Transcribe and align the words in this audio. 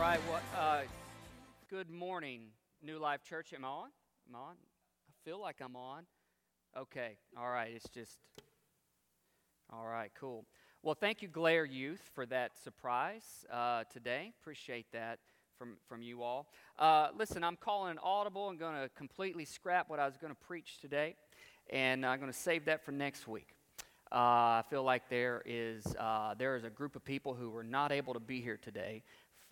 right. 0.00 0.20
Well, 0.30 0.40
uh, 0.58 0.80
good 1.68 1.90
morning, 1.90 2.44
New 2.82 2.98
Life 2.98 3.22
Church. 3.22 3.52
Am 3.52 3.66
I 3.66 3.68
on? 3.68 3.88
Am 4.30 4.34
I 4.34 4.38
on? 4.38 4.54
I 4.54 5.12
feel 5.28 5.38
like 5.38 5.56
I'm 5.60 5.76
on. 5.76 6.04
Okay. 6.74 7.18
All 7.36 7.50
right. 7.50 7.70
It's 7.74 7.86
just. 7.90 8.16
All 9.70 9.84
right. 9.84 10.10
Cool. 10.18 10.46
Well, 10.82 10.94
thank 10.94 11.20
you, 11.20 11.28
Glare 11.28 11.66
Youth, 11.66 12.00
for 12.14 12.24
that 12.26 12.52
surprise 12.64 13.44
uh, 13.52 13.84
today. 13.92 14.32
Appreciate 14.40 14.86
that 14.92 15.18
from 15.58 15.76
from 15.86 16.00
you 16.00 16.22
all. 16.22 16.46
Uh, 16.78 17.08
listen, 17.14 17.44
I'm 17.44 17.56
calling 17.56 17.90
an 17.90 17.98
audible. 18.02 18.48
I'm 18.48 18.56
going 18.56 18.80
to 18.82 18.88
completely 18.96 19.44
scrap 19.44 19.90
what 19.90 20.00
I 20.00 20.06
was 20.06 20.16
going 20.16 20.32
to 20.32 20.46
preach 20.46 20.78
today, 20.80 21.14
and 21.68 22.06
I'm 22.06 22.20
going 22.20 22.32
to 22.32 22.38
save 22.38 22.64
that 22.64 22.86
for 22.86 22.92
next 22.92 23.28
week. 23.28 23.54
Uh, 24.10 24.16
I 24.58 24.64
feel 24.70 24.82
like 24.82 25.10
there 25.10 25.42
is, 25.44 25.86
uh, 25.96 26.34
there 26.34 26.56
is 26.56 26.64
a 26.64 26.70
group 26.70 26.96
of 26.96 27.04
people 27.04 27.34
who 27.34 27.48
were 27.50 27.62
not 27.62 27.92
able 27.92 28.14
to 28.14 28.18
be 28.18 28.40
here 28.40 28.56
today 28.56 29.04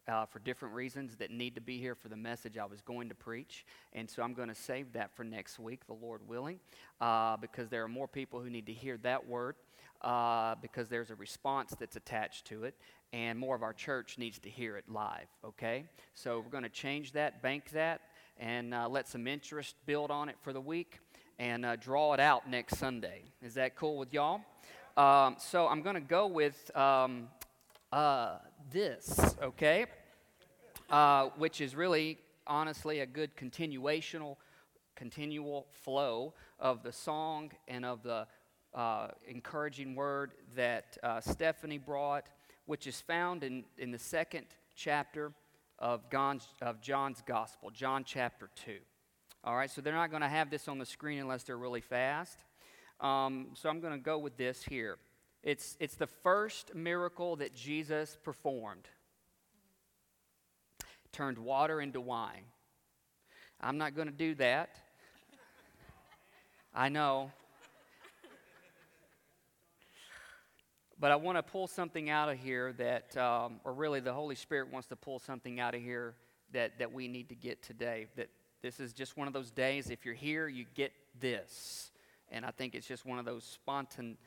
uh, 0.09 0.25
for 0.27 0.39
different 0.39 0.75
reasons 0.75 1.17
that 1.17 1.31
need 1.31 1.55
to 1.55 1.61
be 1.61 1.79
here 1.79 1.95
for 1.95 2.09
the 2.09 2.17
message 2.17 2.57
I 2.57 2.65
was 2.65 2.81
going 2.81 3.09
to 3.11 3.15
preach. 3.15 3.65
And 3.93 4.09
so 4.09 4.23
I'm 4.23 4.35
going 4.35 4.49
to 4.49 4.55
save 4.55 4.93
that 4.95 5.15
for 5.15 5.25
next 5.25 5.59
week, 5.59 5.87
the 5.87 5.95
Lord 5.95 6.27
willing, 6.27 6.59
uh, 7.01 7.37
because 7.37 7.69
there 7.69 7.85
are 7.85 7.89
more 7.89 8.09
people 8.09 8.41
who 8.41 8.51
need 8.51 8.67
to 8.67 8.73
hear 8.73 8.97
that 8.99 9.27
word 9.29 9.55
uh, 10.03 10.55
because 10.63 10.89
there's 10.89 11.11
a 11.11 11.15
response 11.15 11.75
that's 11.79 11.97
attached 11.97 12.47
to 12.47 12.65
it. 12.65 12.75
And 13.13 13.39
more 13.39 13.55
of 13.55 13.63
our 13.63 13.73
church 13.73 14.19
needs 14.19 14.39
to 14.41 14.51
hear 14.51 14.77
it 14.77 14.85
live, 14.89 15.29
okay? 15.45 15.85
So 16.15 16.41
we're 16.41 16.51
going 16.51 16.65
to 16.65 16.69
change 16.69 17.13
that, 17.13 17.43
bank 17.43 17.71
that, 17.71 18.03
and 18.39 18.75
uh, 18.75 18.89
let 18.89 19.09
some 19.09 19.27
interest 19.27 19.77
build 19.87 20.11
on 20.11 20.29
it 20.29 20.37
for 20.43 20.53
the 20.53 20.61
week 20.61 21.01
and 21.39 21.65
uh, 21.65 21.77
draw 21.77 22.15
it 22.15 22.21
out 22.21 22.49
next 22.49 22.77
Sunday. 22.77 23.23
Is 23.43 23.55
that 23.55 23.77
cool 23.77 23.97
with 23.97 24.13
y'all? 24.13 24.41
Um, 24.97 25.37
so 25.39 25.69
I'm 25.69 25.83
going 25.83 25.95
to 25.95 26.01
go 26.01 26.27
with 26.27 26.75
um, 26.77 27.29
uh, 27.93 28.39
this, 28.71 29.19
okay? 29.43 29.87
Uh, 30.91 31.29
which 31.37 31.61
is 31.61 31.77
really, 31.77 32.17
honestly, 32.47 33.01
a 33.01 33.07
good 33.07 33.37
continuational, 33.37 34.37
continual 34.97 35.67
flow 35.71 36.33
of 36.59 36.83
the 36.83 36.93
song 36.93 37.51
and 37.69 37.85
of 37.85 38.03
the 38.03 38.27
uh, 38.75 39.09
encouraging 39.27 39.95
word 39.95 40.33
that 40.57 40.97
uh, 41.03 41.21
Stephanie 41.21 41.77
brought, 41.77 42.31
which 42.65 42.87
is 42.87 43.03
found 43.03 43.45
in, 43.45 43.65
in 43.77 43.91
the 43.91 43.99
second 43.99 44.47
chapter 44.75 45.33
of, 45.79 46.11
John's, 46.11 46.49
of 46.63 46.81
John's 46.81 47.23
Gospel, 47.27 47.71
John 47.71 48.03
chapter 48.03 48.49
2. 48.65 48.79
All 49.45 49.57
right, 49.57 49.71
so 49.71 49.83
they're 49.83 49.93
not 49.93 50.11
going 50.11 50.23
to 50.23 50.29
have 50.29 50.49
this 50.49 50.69
on 50.69 50.79
the 50.79 50.87
screen 50.87 51.19
unless 51.19 51.43
they're 51.43 51.59
really 51.59 51.83
fast. 51.83 52.39
Um, 53.01 53.49
so 53.53 53.69
I'm 53.69 53.81
going 53.81 53.93
to 53.93 53.99
go 53.99 54.19
with 54.19 54.39
this 54.39 54.65
here. 54.65 54.97
It's, 55.43 55.77
it's 55.81 55.97
the 55.97 56.07
first 56.07 56.75
miracle 56.75 57.37
that 57.37 57.55
Jesus 57.55 58.17
performed. 58.23 58.89
Turned 61.19 61.39
water 61.39 61.81
into 61.81 62.01
wine. 62.01 62.45
I'm 63.61 63.77
not 63.77 63.97
going 63.97 64.07
to 64.07 64.15
do 64.15 64.37
that. 64.37 64.77
I 66.73 66.91
know. 66.91 67.33
But 71.01 71.11
I 71.11 71.17
want 71.17 71.37
to 71.37 71.43
pull 71.43 71.67
something 71.67 72.09
out 72.09 72.29
of 72.29 72.39
here 72.39 72.73
that, 72.75 73.17
um, 73.17 73.59
or 73.65 73.73
really 73.73 73.99
the 73.99 74.13
Holy 74.13 74.37
Spirit 74.37 74.73
wants 74.73 74.87
to 74.91 74.97
pull 74.97 75.19
something 75.19 75.59
out 75.59 75.75
of 75.75 75.83
here 75.83 76.15
that, 76.53 76.79
that 76.79 76.93
we 76.93 77.09
need 77.09 77.31
to 77.31 77.35
get 77.35 77.65
today. 77.65 78.07
That 78.15 78.29
this 78.63 78.79
is 78.79 78.93
just 78.93 79.17
one 79.17 79.27
of 79.27 79.35
those 79.35 79.51
days, 79.51 79.91
if 79.91 80.05
you're 80.05 80.15
here, 80.15 80.47
you 80.47 80.67
get 80.77 80.93
this. 81.19 81.91
And 82.31 82.45
I 82.47 82.53
think 82.53 82.77
it's 82.77 82.87
just 82.87 83.05
one 83.05 83.19
of 83.19 83.25
those 83.25 83.43
spontan, 83.43 84.19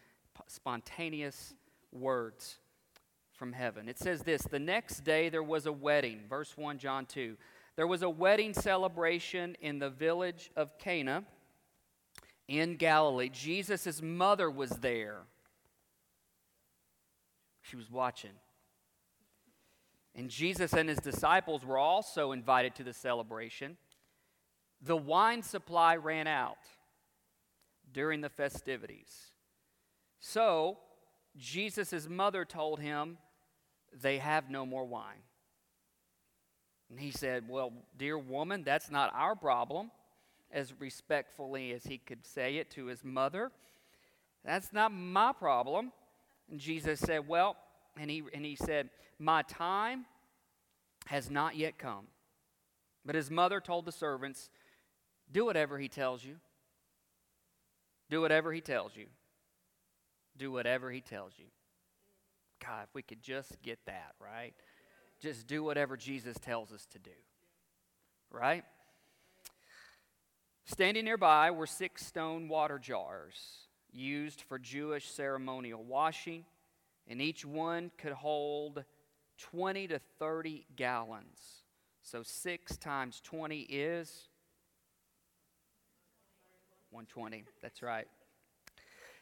spontaneous 0.48 1.54
words 1.94 2.58
from 3.42 3.54
heaven. 3.54 3.90
It 3.90 3.98
says 3.98 4.22
this 4.22 4.44
The 4.44 4.60
next 4.60 5.00
day 5.04 5.28
there 5.30 5.42
was 5.42 5.66
a 5.66 5.72
wedding, 5.72 6.20
verse 6.30 6.56
1, 6.56 6.78
John 6.78 7.08
2. 7.08 7.36
There 7.76 7.88
was 7.88 8.04
a 8.04 8.10
wedding 8.10 8.54
celebration 8.54 9.58
in 9.62 9.80
the 9.80 9.90
village 9.90 10.52
of 10.56 10.78
Cana 10.78 11.24
in 12.48 12.76
Galilee. 12.76 13.30
Jesus' 13.30 14.00
mother 14.00 14.52
was 14.52 14.70
there. 14.70 15.22
She 17.64 17.76
was 17.76 17.90
watching. 17.90 18.30
And 20.14 20.30
Jesus 20.30 20.74
and 20.74 20.88
his 20.88 21.00
disciples 21.00 21.66
were 21.66 21.80
also 21.80 22.34
invited 22.34 22.76
to 22.76 22.84
the 22.84 22.94
celebration. 22.94 23.76
The 24.84 24.98
wine 24.98 25.42
supply 25.42 25.96
ran 25.96 26.28
out 26.28 26.60
during 27.92 28.22
the 28.22 28.30
festivities. 28.30 29.32
So, 30.20 30.78
Jesus' 31.36 32.08
mother 32.08 32.46
told 32.46 32.80
him, 32.80 33.18
They 34.00 34.20
have 34.20 34.50
no 34.50 34.66
more 34.66 34.86
wine. 34.86 35.24
And 36.90 37.00
he 37.00 37.12
said, 37.12 37.48
Well, 37.48 37.74
dear 37.98 38.18
woman, 38.18 38.64
that's 38.64 38.92
not 38.92 39.12
our 39.16 39.36
problem, 39.36 39.92
as 40.52 40.74
respectfully 40.80 41.72
as 41.72 41.84
he 41.84 41.98
could 41.98 42.26
say 42.26 42.58
it 42.58 42.70
to 42.72 42.86
his 42.86 43.04
mother. 43.04 43.52
That's 44.44 44.74
not 44.74 44.92
my 44.92 45.34
problem. 45.34 45.92
And 46.50 46.60
Jesus 46.60 47.00
said, 47.00 47.28
Well, 47.28 47.58
and 47.98 48.10
he, 48.10 48.24
and 48.34 48.46
he 48.46 48.56
said, 48.56 48.90
My 49.20 49.42
time 49.44 50.06
has 51.08 51.30
not 51.30 51.56
yet 51.56 51.78
come. 51.78 52.08
But 53.06 53.16
his 53.16 53.32
mother 53.32 53.60
told 53.60 53.86
the 53.86 53.92
servants, 53.92 54.50
do 55.32 55.46
whatever 55.46 55.80
he 55.80 55.88
tells 55.88 56.24
you. 56.24 56.36
Do 58.10 58.22
whatever 58.22 58.52
he 58.52 58.62
tells 58.62 58.96
you. 58.96 59.08
Do 60.38 60.52
whatever 60.52 60.92
he 60.92 61.02
tells 61.02 61.34
you. 61.38 61.46
God, 62.66 62.84
if 62.84 62.94
we 62.94 63.02
could 63.02 63.22
just 63.22 63.62
get 63.62 63.80
that, 63.86 64.14
right? 64.20 64.54
Just 65.20 65.48
do 65.48 65.64
whatever 65.64 65.98
Jesus 65.98 66.38
tells 66.38 66.72
us 66.72 66.86
to 66.92 67.00
do. 67.00 67.12
Right? 68.32 68.64
Standing 70.66 71.06
nearby 71.06 71.52
were 71.52 71.68
six 71.68 72.06
stone 72.06 72.48
water 72.48 72.80
jars 72.80 73.36
used 73.92 74.42
for 74.42 74.58
Jewish 74.58 75.10
ceremonial 75.10 75.84
washing, 75.84 76.46
and 77.08 77.22
each 77.22 77.46
one 77.46 77.92
could 77.98 78.14
hold 78.14 78.84
20 79.38 79.88
to 79.88 80.00
30 80.20 80.66
gallons. 80.76 81.40
So 82.04 82.24
6 82.24 82.78
times 82.78 83.22
20 83.24 83.62
is 83.62 84.30
120. 86.92 87.44
That's 87.62 87.82
right. 87.82 88.08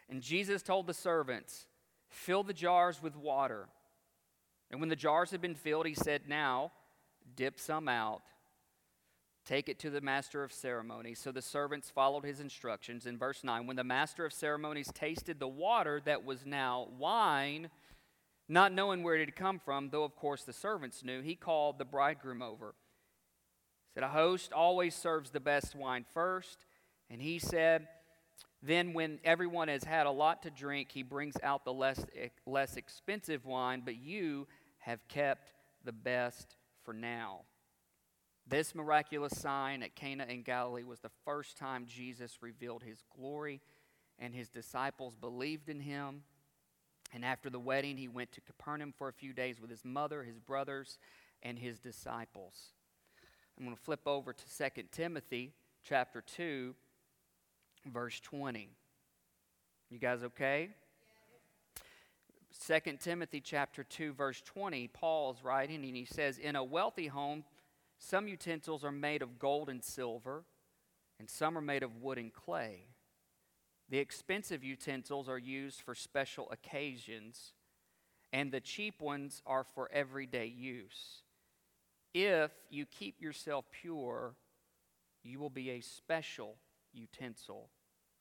And 0.09 0.21
Jesus 0.21 0.61
told 0.61 0.87
the 0.87 0.93
servants, 0.93 1.67
Fill 2.09 2.43
the 2.43 2.53
jars 2.53 3.01
with 3.01 3.15
water. 3.15 3.67
And 4.71 4.79
when 4.79 4.89
the 4.89 4.95
jars 4.95 5.31
had 5.31 5.41
been 5.41 5.55
filled, 5.55 5.85
he 5.85 5.93
said, 5.93 6.23
Now 6.27 6.71
dip 7.35 7.59
some 7.59 7.87
out. 7.87 8.21
Take 9.45 9.69
it 9.69 9.79
to 9.79 9.89
the 9.89 10.01
master 10.01 10.43
of 10.43 10.53
ceremonies. 10.53 11.19
So 11.19 11.31
the 11.31 11.41
servants 11.41 11.89
followed 11.89 12.23
his 12.23 12.39
instructions. 12.39 13.05
In 13.05 13.17
verse 13.17 13.43
9, 13.43 13.65
when 13.65 13.77
the 13.77 13.83
master 13.83 14.25
of 14.25 14.33
ceremonies 14.33 14.91
tasted 14.93 15.39
the 15.39 15.47
water 15.47 16.01
that 16.05 16.23
was 16.23 16.45
now 16.45 16.87
wine, 16.97 17.69
not 18.47 18.73
knowing 18.73 19.01
where 19.01 19.15
it 19.15 19.21
had 19.21 19.35
come 19.35 19.57
from, 19.57 19.89
though 19.89 20.03
of 20.03 20.15
course 20.15 20.43
the 20.43 20.53
servants 20.53 21.03
knew, 21.03 21.21
he 21.21 21.35
called 21.35 21.79
the 21.79 21.85
bridegroom 21.85 22.41
over. 22.41 22.75
He 23.87 23.93
said, 23.95 24.03
A 24.03 24.09
host 24.09 24.53
always 24.53 24.93
serves 24.93 25.31
the 25.31 25.39
best 25.39 25.75
wine 25.75 26.05
first 26.13 26.65
and 27.09 27.21
he 27.21 27.39
said, 27.39 27.87
Then, 28.61 28.93
when 28.93 29.19
everyone 29.23 29.69
has 29.69 29.83
had 29.83 30.05
a 30.05 30.11
lot 30.11 30.43
to 30.43 30.51
drink, 30.51 30.91
he 30.91 31.03
brings 31.03 31.35
out 31.41 31.63
the 31.63 31.73
less, 31.73 32.05
less 32.45 32.75
expensive 32.75 33.45
wine, 33.45 33.83
but 33.85 33.95
you 33.95 34.47
have 34.79 35.07
kept 35.07 35.53
the 35.85 35.93
best 35.93 36.57
for 36.83 36.93
now. 36.93 37.41
This 38.45 38.75
miraculous 38.75 39.39
sign 39.39 39.83
at 39.83 39.95
Cana 39.95 40.25
in 40.27 40.41
Galilee 40.41 40.83
was 40.83 40.99
the 40.99 41.11
first 41.23 41.55
time 41.55 41.85
Jesus 41.87 42.39
revealed 42.41 42.83
his 42.83 43.03
glory, 43.15 43.61
and 44.17 44.33
his 44.33 44.49
disciples 44.49 45.15
believed 45.15 45.69
in 45.69 45.79
him. 45.79 46.23
And 47.13 47.23
after 47.23 47.49
the 47.49 47.59
wedding, 47.59 47.95
he 47.95 48.07
went 48.07 48.31
to 48.33 48.41
Capernaum 48.41 48.93
for 48.97 49.07
a 49.07 49.13
few 49.13 49.33
days 49.33 49.61
with 49.61 49.69
his 49.69 49.85
mother, 49.85 50.23
his 50.23 50.39
brothers, 50.39 50.97
and 51.43 51.57
his 51.57 51.79
disciples. 51.79 52.73
I'm 53.57 53.65
going 53.65 53.75
to 53.75 53.81
flip 53.81 54.07
over 54.07 54.33
to 54.33 54.69
2 54.75 54.83
Timothy 54.91 55.53
chapter 55.83 56.21
2 56.21 56.75
verse 57.85 58.19
20. 58.19 58.69
You 59.89 59.99
guys 59.99 60.23
okay? 60.23 60.69
Second 62.51 62.99
Timothy 62.99 63.41
chapter 63.41 63.83
2 63.83 64.13
verse 64.13 64.41
20, 64.41 64.87
Paul's 64.89 65.43
writing 65.43 65.83
and 65.85 65.95
he 65.95 66.05
says, 66.05 66.37
"In 66.37 66.55
a 66.55 66.63
wealthy 66.63 67.07
home, 67.07 67.45
some 67.97 68.27
utensils 68.27 68.83
are 68.83 68.91
made 68.91 69.21
of 69.21 69.39
gold 69.39 69.69
and 69.69 69.83
silver, 69.83 70.45
and 71.19 71.29
some 71.29 71.57
are 71.57 71.61
made 71.61 71.83
of 71.83 72.01
wood 72.01 72.17
and 72.17 72.33
clay. 72.33 72.87
The 73.89 73.99
expensive 73.99 74.63
utensils 74.63 75.27
are 75.27 75.37
used 75.37 75.81
for 75.81 75.93
special 75.95 76.49
occasions, 76.51 77.53
and 78.31 78.51
the 78.51 78.61
cheap 78.61 79.01
ones 79.01 79.41
are 79.45 79.63
for 79.63 79.91
everyday 79.91 80.45
use. 80.45 81.23
If 82.13 82.51
you 82.69 82.85
keep 82.85 83.21
yourself 83.21 83.65
pure, 83.71 84.35
you 85.23 85.39
will 85.39 85.49
be 85.49 85.71
a 85.71 85.81
special 85.81 86.57
utensil 86.93 87.69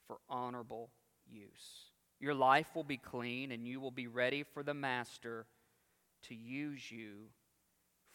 for 0.06 0.18
honorable 0.28 0.90
use. 1.26 1.90
Your 2.20 2.34
life 2.34 2.68
will 2.74 2.84
be 2.84 2.96
clean, 2.96 3.52
and 3.52 3.66
you 3.66 3.80
will 3.80 3.90
be 3.90 4.06
ready 4.06 4.42
for 4.42 4.62
the 4.62 4.74
Master 4.74 5.46
to 6.24 6.34
use 6.34 6.90
you 6.90 7.28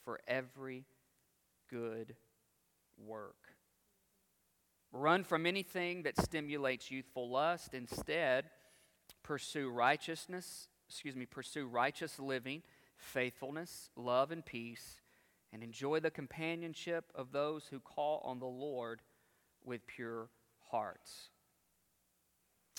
for 0.03 0.19
every 0.27 0.85
good 1.69 2.15
work. 2.97 3.35
Run 4.91 5.23
from 5.23 5.45
anything 5.45 6.03
that 6.03 6.19
stimulates 6.19 6.91
youthful 6.91 7.29
lust. 7.29 7.73
Instead, 7.73 8.45
pursue 9.23 9.69
righteousness, 9.69 10.67
excuse 10.89 11.15
me, 11.15 11.25
pursue 11.25 11.65
righteous 11.65 12.19
living, 12.19 12.61
faithfulness, 12.97 13.89
love, 13.95 14.31
and 14.31 14.45
peace, 14.45 15.01
and 15.51 15.63
enjoy 15.63 15.99
the 15.99 16.11
companionship 16.11 17.05
of 17.15 17.31
those 17.31 17.67
who 17.67 17.79
call 17.79 18.21
on 18.25 18.39
the 18.39 18.45
Lord 18.45 19.01
with 19.63 19.87
pure 19.87 20.29
hearts. 20.73 21.29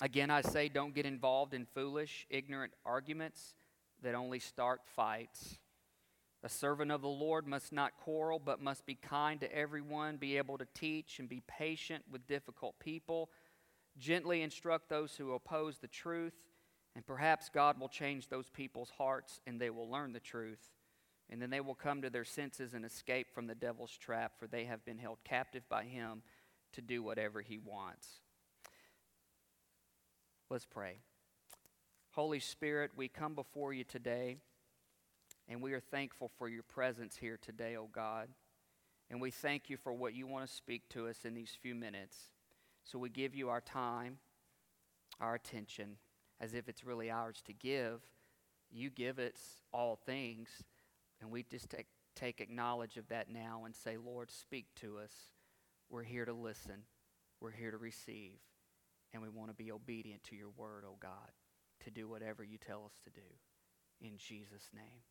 Again, 0.01 0.29
I 0.29 0.41
say 0.41 0.67
don't 0.67 0.93
get 0.93 1.05
involved 1.05 1.53
in 1.53 1.65
foolish, 1.65 2.27
ignorant 2.29 2.73
arguments 2.85 3.55
that 4.03 4.15
only 4.15 4.39
start 4.39 4.81
fights. 4.85 5.59
A 6.43 6.49
servant 6.49 6.91
of 6.91 7.01
the 7.01 7.07
Lord 7.07 7.47
must 7.47 7.71
not 7.71 7.93
quarrel, 8.03 8.37
but 8.37 8.61
must 8.61 8.85
be 8.85 8.95
kind 8.95 9.39
to 9.39 9.55
everyone, 9.55 10.17
be 10.17 10.37
able 10.37 10.57
to 10.57 10.67
teach, 10.75 11.19
and 11.19 11.29
be 11.29 11.41
patient 11.47 12.03
with 12.11 12.27
difficult 12.27 12.77
people. 12.79 13.29
Gently 13.97 14.41
instruct 14.41 14.89
those 14.89 15.15
who 15.15 15.31
oppose 15.31 15.77
the 15.77 15.87
truth, 15.87 16.35
and 16.97 17.07
perhaps 17.07 17.49
God 17.49 17.79
will 17.79 17.87
change 17.87 18.27
those 18.27 18.49
people's 18.49 18.91
hearts 18.97 19.39
and 19.47 19.59
they 19.59 19.69
will 19.69 19.89
learn 19.89 20.11
the 20.11 20.19
truth. 20.19 20.71
And 21.29 21.41
then 21.41 21.49
they 21.49 21.61
will 21.61 21.75
come 21.75 22.01
to 22.01 22.09
their 22.09 22.25
senses 22.25 22.73
and 22.73 22.83
escape 22.85 23.33
from 23.33 23.47
the 23.47 23.55
devil's 23.55 23.97
trap, 23.97 24.33
for 24.37 24.47
they 24.47 24.65
have 24.65 24.83
been 24.85 24.97
held 24.97 25.19
captive 25.23 25.63
by 25.69 25.85
him 25.85 26.21
to 26.75 26.81
do 26.81 27.01
whatever 27.01 27.41
he 27.41 27.57
wants. 27.57 28.07
Let's 30.49 30.65
pray. 30.65 30.97
Holy 32.11 32.39
Spirit, 32.39 32.91
we 32.95 33.07
come 33.07 33.33
before 33.33 33.73
you 33.73 33.83
today, 33.83 34.37
and 35.49 35.61
we 35.61 35.73
are 35.73 35.79
thankful 35.79 36.31
for 36.37 36.47
your 36.47 36.63
presence 36.63 37.17
here 37.17 37.39
today, 37.41 37.75
O 37.75 37.83
oh 37.83 37.89
God. 37.91 38.29
And 39.09 39.21
we 39.21 39.31
thank 39.31 39.69
you 39.69 39.77
for 39.77 39.93
what 39.93 40.13
you 40.13 40.27
want 40.27 40.47
to 40.47 40.53
speak 40.53 40.87
to 40.89 41.07
us 41.07 41.25
in 41.25 41.33
these 41.33 41.57
few 41.61 41.75
minutes. 41.75 42.17
So 42.83 42.99
we 42.99 43.09
give 43.09 43.35
you 43.35 43.49
our 43.49 43.61
time, 43.61 44.17
our 45.19 45.35
attention, 45.35 45.97
as 46.39 46.53
if 46.53 46.67
it's 46.69 46.83
really 46.83 47.09
ours 47.09 47.41
to 47.45 47.53
give. 47.53 48.01
You 48.71 48.89
give 48.89 49.19
us 49.19 49.61
all 49.73 49.99
things, 50.05 50.49
and 51.21 51.31
we 51.31 51.43
just 51.43 51.69
take, 51.69 51.87
take 52.15 52.41
acknowledge 52.41 52.97
of 52.97 53.07
that 53.09 53.29
now 53.29 53.63
and 53.65 53.75
say, 53.75 53.97
Lord, 53.97 54.31
speak 54.31 54.65
to 54.81 54.97
us. 54.97 55.11
We're 55.89 56.03
here 56.03 56.25
to 56.25 56.33
listen, 56.33 56.83
we're 57.39 57.51
here 57.51 57.71
to 57.71 57.77
receive, 57.77 58.39
and 59.13 59.21
we 59.21 59.29
want 59.29 59.49
to 59.49 59.55
be 59.55 59.71
obedient 59.71 60.23
to 60.25 60.35
your 60.35 60.49
word, 60.57 60.83
O 60.85 60.91
oh 60.93 60.97
God, 60.99 61.31
to 61.83 61.91
do 61.91 62.07
whatever 62.07 62.43
you 62.43 62.57
tell 62.57 62.83
us 62.85 62.99
to 63.03 63.09
do. 63.09 63.27
In 64.01 64.17
Jesus' 64.17 64.69
name. 64.73 65.03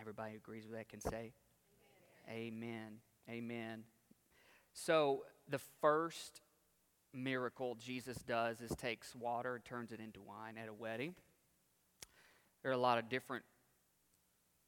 Everybody 0.00 0.32
who 0.32 0.38
agrees 0.38 0.66
with 0.66 0.76
that 0.76 0.88
can 0.88 1.00
say, 1.00 1.32
Amen. 2.28 2.48
Amen. 2.48 2.92
Amen. 3.30 3.84
So, 4.72 5.24
the 5.48 5.60
first 5.80 6.40
miracle 7.12 7.76
Jesus 7.76 8.16
does 8.18 8.60
is 8.60 8.70
takes 8.76 9.14
water 9.14 9.54
and 9.54 9.64
turns 9.64 9.92
it 9.92 10.00
into 10.00 10.20
wine 10.20 10.56
at 10.60 10.68
a 10.68 10.74
wedding. 10.74 11.14
There 12.62 12.70
are 12.70 12.74
a 12.74 12.78
lot 12.78 12.98
of 12.98 13.08
different 13.08 13.44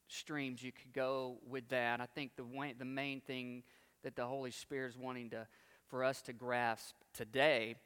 streams 0.08 0.62
you 0.62 0.72
could 0.72 0.92
go 0.92 1.38
with 1.46 1.68
that. 1.68 2.00
I 2.00 2.06
think 2.06 2.36
the, 2.36 2.44
the 2.78 2.84
main 2.84 3.20
thing 3.20 3.62
that 4.02 4.16
the 4.16 4.26
Holy 4.26 4.50
Spirit 4.50 4.90
is 4.90 4.98
wanting 4.98 5.30
to, 5.30 5.46
for 5.86 6.04
us 6.04 6.22
to 6.22 6.32
grasp 6.32 6.94
today, 7.12 7.76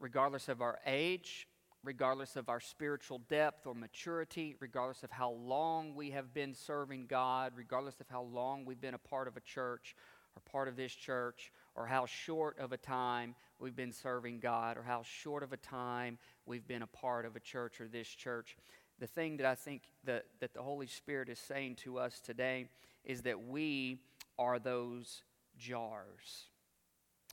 regardless 0.00 0.48
of 0.48 0.60
our 0.60 0.78
age, 0.86 1.46
regardless 1.84 2.36
of 2.36 2.48
our 2.48 2.60
spiritual 2.60 3.20
depth 3.28 3.66
or 3.66 3.74
maturity, 3.74 4.54
regardless 4.60 5.02
of 5.02 5.10
how 5.10 5.30
long 5.30 5.94
we 5.94 6.10
have 6.10 6.32
been 6.32 6.54
serving 6.54 7.06
God, 7.06 7.52
regardless 7.56 8.00
of 8.00 8.08
how 8.08 8.22
long 8.22 8.64
we've 8.64 8.80
been 8.80 8.94
a 8.94 8.98
part 8.98 9.26
of 9.26 9.36
a 9.36 9.40
church 9.40 9.96
or 10.36 10.40
part 10.50 10.68
of 10.68 10.76
this 10.76 10.92
church, 10.92 11.52
or 11.74 11.86
how 11.86 12.06
short 12.06 12.58
of 12.58 12.72
a 12.72 12.76
time 12.76 13.34
we've 13.58 13.76
been 13.76 13.92
serving 13.92 14.40
God, 14.40 14.78
or 14.78 14.82
how 14.82 15.02
short 15.02 15.42
of 15.42 15.52
a 15.52 15.58
time 15.58 16.18
we've 16.46 16.66
been 16.66 16.82
a 16.82 16.86
part 16.86 17.26
of 17.26 17.36
a 17.36 17.40
church 17.40 17.80
or 17.80 17.88
this 17.88 18.08
church. 18.08 18.56
The 18.98 19.06
thing 19.06 19.36
that 19.38 19.46
I 19.46 19.54
think 19.54 19.82
that, 20.04 20.24
that 20.40 20.54
the 20.54 20.62
Holy 20.62 20.86
Spirit 20.86 21.28
is 21.28 21.38
saying 21.38 21.76
to 21.76 21.98
us 21.98 22.20
today 22.20 22.68
is 23.04 23.22
that 23.22 23.46
we 23.46 23.98
are 24.38 24.58
those 24.58 25.22
jars. 25.62 26.46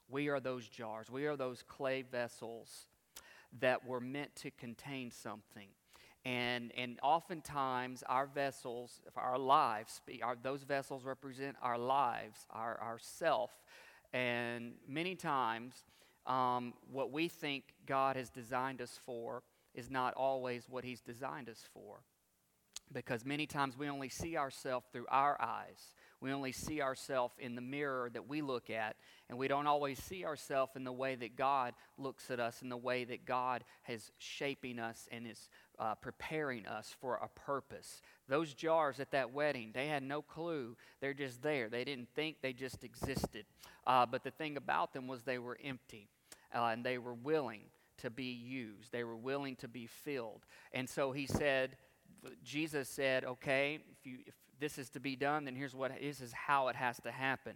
We 0.08 0.30
are 0.30 0.40
those 0.40 0.68
jars. 0.68 1.10
We 1.10 1.26
are 1.26 1.36
those 1.36 1.64
clay 1.68 2.04
vessels 2.04 2.88
that 3.60 3.86
were 3.86 4.00
meant 4.00 4.36
to 4.38 4.52
contain 4.52 5.12
something. 5.12 5.68
And, 6.26 6.72
and 6.78 7.00
oftentimes, 7.02 8.04
our 8.08 8.28
vessels, 8.28 9.02
our 9.16 9.38
lives, 9.38 10.02
our, 10.22 10.36
those 10.42 10.64
vessels 10.64 11.06
represent 11.06 11.56
our 11.62 11.78
lives, 11.78 12.46
our, 12.50 12.78
our 12.82 13.00
self. 13.00 13.52
And 14.14 14.74
many 14.88 15.16
times, 15.16 15.76
um, 16.28 16.74
what 16.92 17.12
we 17.12 17.28
think 17.30 17.64
God 17.86 18.16
has 18.16 18.30
designed 18.30 18.82
us 18.82 19.00
for 19.06 19.44
is 19.74 19.90
not 19.90 20.14
always 20.16 20.68
what 20.70 20.84
He's 20.84 21.02
designed 21.02 21.50
us 21.50 21.64
for. 21.74 22.02
Because 22.92 23.24
many 23.24 23.46
times 23.46 23.78
we 23.78 23.88
only 23.88 24.10
see 24.10 24.36
ourselves 24.36 24.88
through 24.92 25.06
our 25.10 25.38
eyes. 25.40 25.94
We 26.22 26.34
only 26.34 26.52
see 26.52 26.82
ourselves 26.82 27.36
in 27.40 27.56
the 27.56 27.62
mirror 27.62 28.10
that 28.14 28.28
we 28.28 28.42
look 28.42 28.70
at, 28.70 28.98
and 29.30 29.38
we 29.38 29.48
don't 29.48 29.68
always 29.68 30.02
see 30.02 30.26
ourselves 30.26 30.76
in 30.76 30.84
the 30.84 30.92
way 30.92 31.16
that 31.16 31.36
God 31.36 31.74
looks 31.98 32.30
at 32.30 32.40
us, 32.40 32.62
in 32.62 32.70
the 32.70 32.78
way 32.78 33.06
that 33.06 33.26
God 33.26 33.64
is 33.88 34.12
shaping 34.18 34.80
us 34.80 35.08
and 35.12 35.26
is 35.26 35.50
uh, 35.80 35.96
preparing 35.96 36.68
us 36.68 36.94
for 37.00 37.16
a 37.16 37.30
purpose. 37.40 38.02
Those 38.28 38.54
jars 38.54 39.00
at 39.00 39.12
that 39.12 39.32
wedding, 39.32 39.72
they 39.74 39.88
had 39.88 40.04
no 40.04 40.22
clue. 40.22 40.76
They're 41.00 41.14
just 41.14 41.42
there. 41.42 41.70
They 41.70 41.86
didn't 41.86 42.10
think, 42.16 42.38
they 42.42 42.54
just 42.54 42.84
existed. 42.84 43.46
Uh, 43.88 44.06
but 44.06 44.24
the 44.24 44.32
thing 44.32 44.58
about 44.58 44.94
them 44.94 45.08
was 45.08 45.24
they 45.24 45.40
were 45.40 45.58
empty, 45.64 46.10
uh, 46.54 46.66
and 46.66 46.84
they 46.84 46.98
were 46.98 47.14
willing 47.14 47.62
to 48.00 48.10
be 48.10 48.32
used, 48.32 48.92
they 48.92 49.04
were 49.04 49.18
willing 49.18 49.56
to 49.58 49.68
be 49.68 49.86
filled. 49.86 50.46
And 50.74 50.90
so 50.90 51.12
he 51.12 51.26
said, 51.26 51.76
Jesus 52.44 52.90
said, 52.90 53.24
okay, 53.24 53.80
if, 53.92 54.06
you, 54.06 54.20
if 54.26 54.34
this 54.60 54.78
is 54.78 54.90
to 54.92 55.00
be 55.00 55.16
done, 55.16 55.46
then 55.46 55.56
here's 55.56 55.76
what 55.76 55.92
this 56.02 56.22
is 56.22 56.34
how 56.34 56.68
it 56.68 56.76
has 56.76 56.98
to 57.02 57.12
happen. 57.12 57.54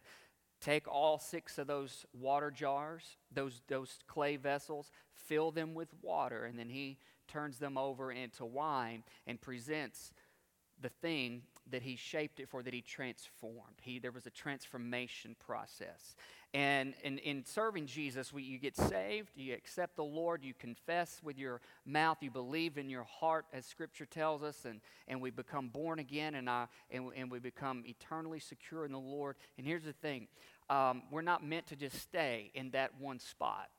Take 0.62 0.88
all 0.88 1.20
six 1.20 1.58
of 1.58 1.68
those 1.68 2.06
water 2.14 2.50
jars, 2.50 3.18
those, 3.34 3.62
those 3.68 4.00
clay 4.08 4.38
vessels, 4.38 4.92
fill 5.14 5.52
them 5.52 5.74
with 5.74 5.90
water, 6.02 6.46
and 6.46 6.58
then 6.58 6.70
he 6.70 6.98
turns 7.28 7.58
them 7.58 7.78
over 7.78 8.12
into 8.12 8.46
wine 8.46 9.04
and 9.28 9.42
presents 9.42 10.12
the 10.82 10.90
thing 10.90 11.44
that 11.72 11.82
he 11.82 11.96
shaped 11.96 12.40
it 12.40 12.50
for, 12.50 12.62
that 12.64 12.74
he 12.74 12.82
transformed. 12.82 13.78
He, 13.82 14.00
there 14.00 14.12
was 14.12 14.26
a 14.26 14.32
transformation 14.32 15.36
process. 15.40 16.16
And 16.54 16.94
in, 17.04 17.18
in 17.20 17.46
serving 17.46 17.88
Jesus, 17.88 18.32
we, 18.32 18.44
you 18.44 18.60
get 18.60 18.76
saved, 18.76 19.32
you 19.36 19.56
accept 19.56 19.96
the 19.96 20.04
Lord, 20.04 20.44
you 20.44 20.54
confess 20.54 21.20
with 21.24 21.40
your 21.40 21.62
mouth, 21.84 22.18
you 22.22 22.30
believe 22.30 22.78
in 22.78 22.90
your 22.90 23.06
heart, 23.06 23.46
as 23.52 23.66
Scripture 23.66 24.06
tells 24.06 24.44
us, 24.44 24.66
and, 24.66 24.80
and 25.08 25.20
we 25.20 25.32
become 25.32 25.70
born 25.70 25.98
again 25.98 26.36
and, 26.36 26.48
I, 26.48 26.68
and, 26.92 27.10
and 27.16 27.32
we 27.32 27.40
become 27.40 27.84
eternally 27.88 28.40
secure 28.40 28.86
in 28.86 28.92
the 28.92 29.00
Lord. 29.00 29.36
And 29.58 29.66
here's 29.66 29.84
the 29.84 29.94
thing 29.94 30.28
um, 30.70 31.04
we're 31.12 31.22
not 31.22 31.44
meant 31.44 31.68
to 31.68 31.76
just 31.76 32.00
stay 32.00 32.52
in 32.54 32.70
that 32.72 32.92
one 33.00 33.20
spot. 33.20 33.70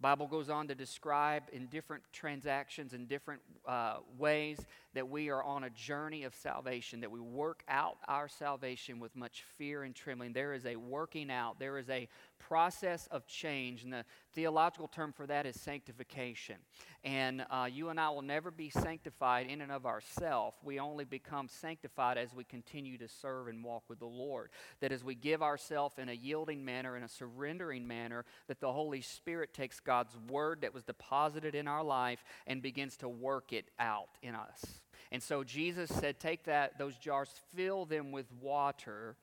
Bible 0.00 0.26
goes 0.26 0.48
on 0.48 0.66
to 0.68 0.74
describe 0.74 1.42
in 1.52 1.66
different 1.66 2.02
transactions 2.12 2.94
in 2.94 3.04
different 3.04 3.42
uh, 3.68 3.96
ways 4.18 4.58
that 4.94 5.08
we 5.08 5.28
are 5.28 5.42
on 5.42 5.64
a 5.64 5.70
journey 5.70 6.24
of 6.24 6.34
salvation, 6.34 7.00
that 7.00 7.10
we 7.10 7.20
work 7.20 7.62
out 7.68 7.98
our 8.08 8.26
salvation 8.26 8.98
with 8.98 9.14
much 9.14 9.44
fear 9.58 9.82
and 9.82 9.94
trembling. 9.94 10.32
There 10.32 10.54
is 10.54 10.64
a 10.64 10.76
working 10.76 11.30
out, 11.30 11.58
there 11.58 11.76
is 11.76 11.90
a 11.90 12.08
process 12.40 13.06
of 13.10 13.26
change, 13.26 13.84
and 13.84 13.92
the 13.92 14.04
theological 14.32 14.88
term 14.88 15.12
for 15.12 15.26
that 15.26 15.46
is 15.46 15.60
sanctification. 15.60 16.56
And 17.04 17.46
uh, 17.50 17.68
you 17.70 17.88
and 17.88 18.00
I 18.00 18.10
will 18.10 18.22
never 18.22 18.50
be 18.50 18.70
sanctified 18.70 19.46
in 19.46 19.60
and 19.60 19.70
of 19.70 19.86
ourselves. 19.86 20.56
We 20.62 20.80
only 20.80 21.04
become 21.04 21.48
sanctified 21.48 22.18
as 22.18 22.34
we 22.34 22.44
continue 22.44 22.98
to 22.98 23.08
serve 23.08 23.48
and 23.48 23.64
walk 23.64 23.84
with 23.88 24.00
the 24.00 24.06
Lord. 24.06 24.50
That 24.80 24.92
as 24.92 25.04
we 25.04 25.14
give 25.14 25.42
ourselves 25.42 25.98
in 25.98 26.08
a 26.08 26.14
yielding 26.14 26.64
manner, 26.64 26.96
in 26.96 27.02
a 27.02 27.08
surrendering 27.08 27.86
manner, 27.86 28.24
that 28.48 28.60
the 28.60 28.72
Holy 28.72 29.00
Spirit 29.00 29.54
takes 29.54 29.80
God's 29.80 30.16
word 30.28 30.62
that 30.62 30.74
was 30.74 30.82
deposited 30.82 31.54
in 31.54 31.68
our 31.68 31.84
life 31.84 32.24
and 32.46 32.60
begins 32.60 32.96
to 32.98 33.08
work 33.08 33.52
it 33.52 33.70
out 33.78 34.08
in 34.22 34.34
us. 34.34 34.80
And 35.12 35.22
so 35.22 35.44
Jesus 35.44 35.90
said, 35.90 36.20
Take 36.20 36.44
that, 36.44 36.78
those 36.78 36.96
jars, 36.96 37.30
fill 37.54 37.84
them 37.84 38.12
with 38.12 38.26
water, 38.40 39.16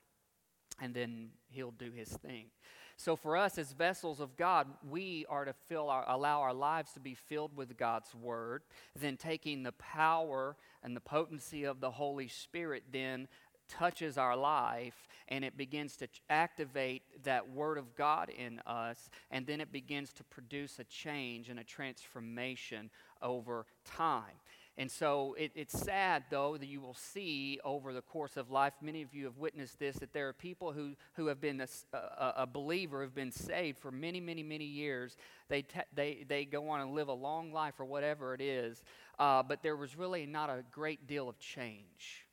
and 0.82 0.94
then 0.94 1.30
he'll 1.50 1.72
do 1.72 1.92
his 1.92 2.10
thing. 2.10 2.48
So, 3.00 3.16
for 3.16 3.38
us 3.38 3.60
as 3.60 3.74
vessels 3.74 4.20
of 4.20 4.36
God, 4.36 4.68
we 4.90 5.26
are 5.30 5.46
to 5.46 5.54
fill 5.54 5.88
our, 5.88 6.04
allow 6.08 6.42
our 6.42 6.54
lives 6.54 6.94
to 6.94 7.00
be 7.00 7.14
filled 7.14 7.56
with 7.56 7.78
God's 7.78 8.14
Word. 8.16 8.64
Then, 9.00 9.18
taking 9.18 9.62
the 9.62 9.72
power 9.74 10.58
and 10.82 10.96
the 10.96 11.02
potency 11.02 11.64
of 11.64 11.80
the 11.80 11.92
Holy 11.92 12.28
Spirit, 12.28 12.86
then 12.92 13.28
touches 13.70 14.18
our 14.18 14.36
life 14.36 15.08
and 15.28 15.44
it 15.44 15.58
begins 15.58 15.98
to 15.98 16.08
activate 16.30 17.04
that 17.24 17.50
Word 17.50 17.78
of 17.78 17.96
God 17.96 18.30
in 18.30 18.60
us. 18.66 19.10
And 19.30 19.46
then 19.46 19.62
it 19.62 19.72
begins 19.72 20.12
to 20.14 20.24
produce 20.24 20.80
a 20.80 20.84
change 20.86 21.50
and 21.50 21.60
a 21.60 21.64
transformation 21.64 22.90
over 23.22 23.66
time. 23.86 24.40
And 24.80 24.92
so 24.92 25.36
it, 25.40 25.52
it's 25.56 25.78
sad, 25.78 26.26
though, 26.30 26.56
that 26.56 26.68
you 26.68 26.80
will 26.80 26.94
see 26.94 27.60
over 27.66 27.94
the 27.94 28.02
course 28.02 28.38
of 28.38 28.52
life, 28.52 28.74
many 28.80 29.02
of 29.02 29.12
you 29.12 29.26
have 29.26 29.38
witnessed 29.38 29.80
this, 29.80 29.96
that 29.98 30.14
there 30.14 30.28
are 30.28 30.34
people 30.34 30.72
who, 30.72 30.94
who 31.14 31.26
have 31.28 31.42
been 31.42 31.62
a, 31.62 31.98
a, 31.98 32.34
a 32.38 32.46
believer, 32.46 33.02
have 33.02 33.16
been 33.16 33.32
saved 33.32 33.80
for 33.80 33.92
many, 33.92 34.20
many, 34.20 34.44
many 34.44 34.66
years. 34.66 35.18
They, 35.50 35.64
te- 35.64 35.80
they, 35.96 36.26
they 36.28 36.46
go 36.46 36.70
on 36.70 36.82
and 36.82 36.94
live 36.94 37.08
a 37.08 37.14
long 37.14 37.52
life 37.52 37.80
or 37.80 37.86
whatever 37.86 38.36
it 38.36 38.42
is, 38.42 38.84
uh, 39.18 39.42
but 39.42 39.64
there 39.64 39.76
was 39.76 39.98
really 39.98 40.28
not 40.28 40.52
a 40.52 40.64
great 40.72 41.08
deal 41.08 41.28
of 41.28 41.40
change. 41.40 42.28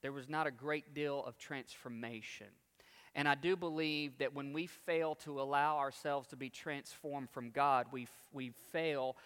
There 0.00 0.12
was 0.12 0.30
not 0.30 0.46
a 0.46 0.50
great 0.50 0.94
deal 0.94 1.22
of 1.26 1.36
transformation. 1.36 2.46
And 3.14 3.28
I 3.28 3.34
do 3.34 3.54
believe 3.54 4.16
that 4.18 4.34
when 4.34 4.54
we 4.54 4.66
fail 4.66 5.14
to 5.24 5.40
allow 5.42 5.76
ourselves 5.76 6.28
to 6.28 6.36
be 6.36 6.48
transformed 6.48 7.28
from 7.30 7.50
God, 7.50 7.86
we, 7.92 8.08
we 8.32 8.50
fail, 8.72 9.16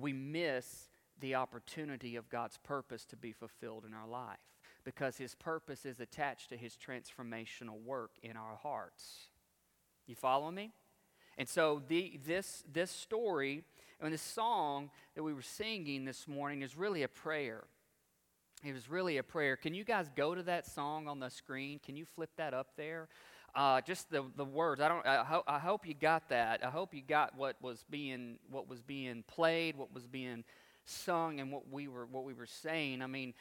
we 0.00 0.14
miss 0.14 0.88
the 1.20 1.34
opportunity 1.34 2.16
of 2.16 2.28
God's 2.28 2.58
purpose 2.58 3.04
to 3.06 3.16
be 3.16 3.32
fulfilled 3.32 3.84
in 3.86 3.94
our 3.94 4.06
life 4.06 4.38
because 4.84 5.16
His 5.16 5.34
purpose 5.34 5.84
is 5.84 6.00
attached 6.00 6.48
to 6.50 6.56
His 6.56 6.76
transformational 6.76 7.82
work 7.84 8.12
in 8.22 8.36
our 8.36 8.56
hearts. 8.62 9.28
You 10.06 10.14
follow 10.14 10.50
me? 10.50 10.72
And 11.38 11.48
so 11.48 11.82
the, 11.88 12.18
this, 12.24 12.62
this 12.72 12.90
story 12.90 13.64
and 14.00 14.12
this 14.12 14.22
song 14.22 14.90
that 15.14 15.22
we 15.22 15.34
were 15.34 15.42
singing 15.42 16.04
this 16.04 16.28
morning 16.28 16.62
is 16.62 16.76
really 16.76 17.02
a 17.02 17.08
prayer. 17.08 17.64
It 18.64 18.72
was 18.72 18.88
really 18.88 19.18
a 19.18 19.22
prayer. 19.22 19.56
Can 19.56 19.74
you 19.74 19.84
guys 19.84 20.08
go 20.16 20.34
to 20.34 20.42
that 20.44 20.66
song 20.66 21.08
on 21.08 21.20
the 21.20 21.28
screen? 21.28 21.78
Can 21.78 21.96
you 21.96 22.04
flip 22.04 22.30
that 22.36 22.54
up 22.54 22.68
there? 22.76 23.08
Uh, 23.54 23.80
just 23.80 24.10
the, 24.10 24.24
the 24.36 24.44
words. 24.44 24.80
I 24.80 24.88
don't. 24.88 25.06
I, 25.06 25.24
ho- 25.24 25.44
I 25.46 25.58
hope 25.58 25.86
you 25.86 25.94
got 25.94 26.28
that. 26.28 26.64
I 26.64 26.68
hope 26.68 26.92
you 26.92 27.00
got 27.00 27.36
what 27.36 27.56
was 27.62 27.84
being 27.88 28.38
what 28.50 28.68
was 28.68 28.82
being 28.82 29.24
played, 29.26 29.76
what 29.76 29.94
was 29.94 30.06
being 30.06 30.44
sung 30.86 31.40
and 31.40 31.52
what 31.52 31.70
we 31.70 31.88
were 31.88 32.06
what 32.06 32.24
we 32.24 32.32
were 32.32 32.46
saying. 32.46 33.02
I 33.02 33.06
mean, 33.06 33.34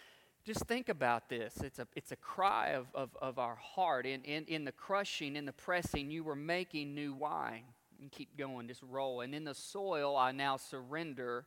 just 0.43 0.65
think 0.65 0.89
about 0.89 1.29
this. 1.29 1.57
It's 1.63 1.79
a 1.79 1.87
it's 1.95 2.11
a 2.11 2.15
cry 2.15 2.69
of, 2.69 2.87
of, 2.93 3.09
of 3.21 3.39
our 3.39 3.55
heart. 3.55 4.05
In, 4.05 4.21
in 4.23 4.45
in 4.45 4.65
the 4.65 4.71
crushing, 4.71 5.35
in 5.35 5.45
the 5.45 5.53
pressing, 5.53 6.11
you 6.11 6.23
were 6.23 6.35
making 6.35 6.93
new 6.93 7.13
wine. 7.13 7.63
And 8.01 8.11
keep 8.11 8.37
going, 8.37 8.67
just 8.67 8.83
roll. 8.83 9.21
And 9.21 9.33
in 9.33 9.45
the 9.45 9.55
soil 9.55 10.17
I 10.17 10.31
now 10.31 10.57
surrender. 10.57 11.45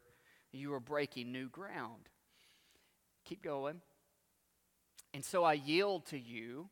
You 0.51 0.73
are 0.73 0.81
breaking 0.81 1.31
new 1.31 1.51
ground. 1.51 2.09
Keep 3.27 3.43
going. 3.43 3.83
And 5.13 5.25
so 5.25 5.45
I 5.45 5.53
yield 5.55 6.07
to 6.07 6.19
you 6.19 6.71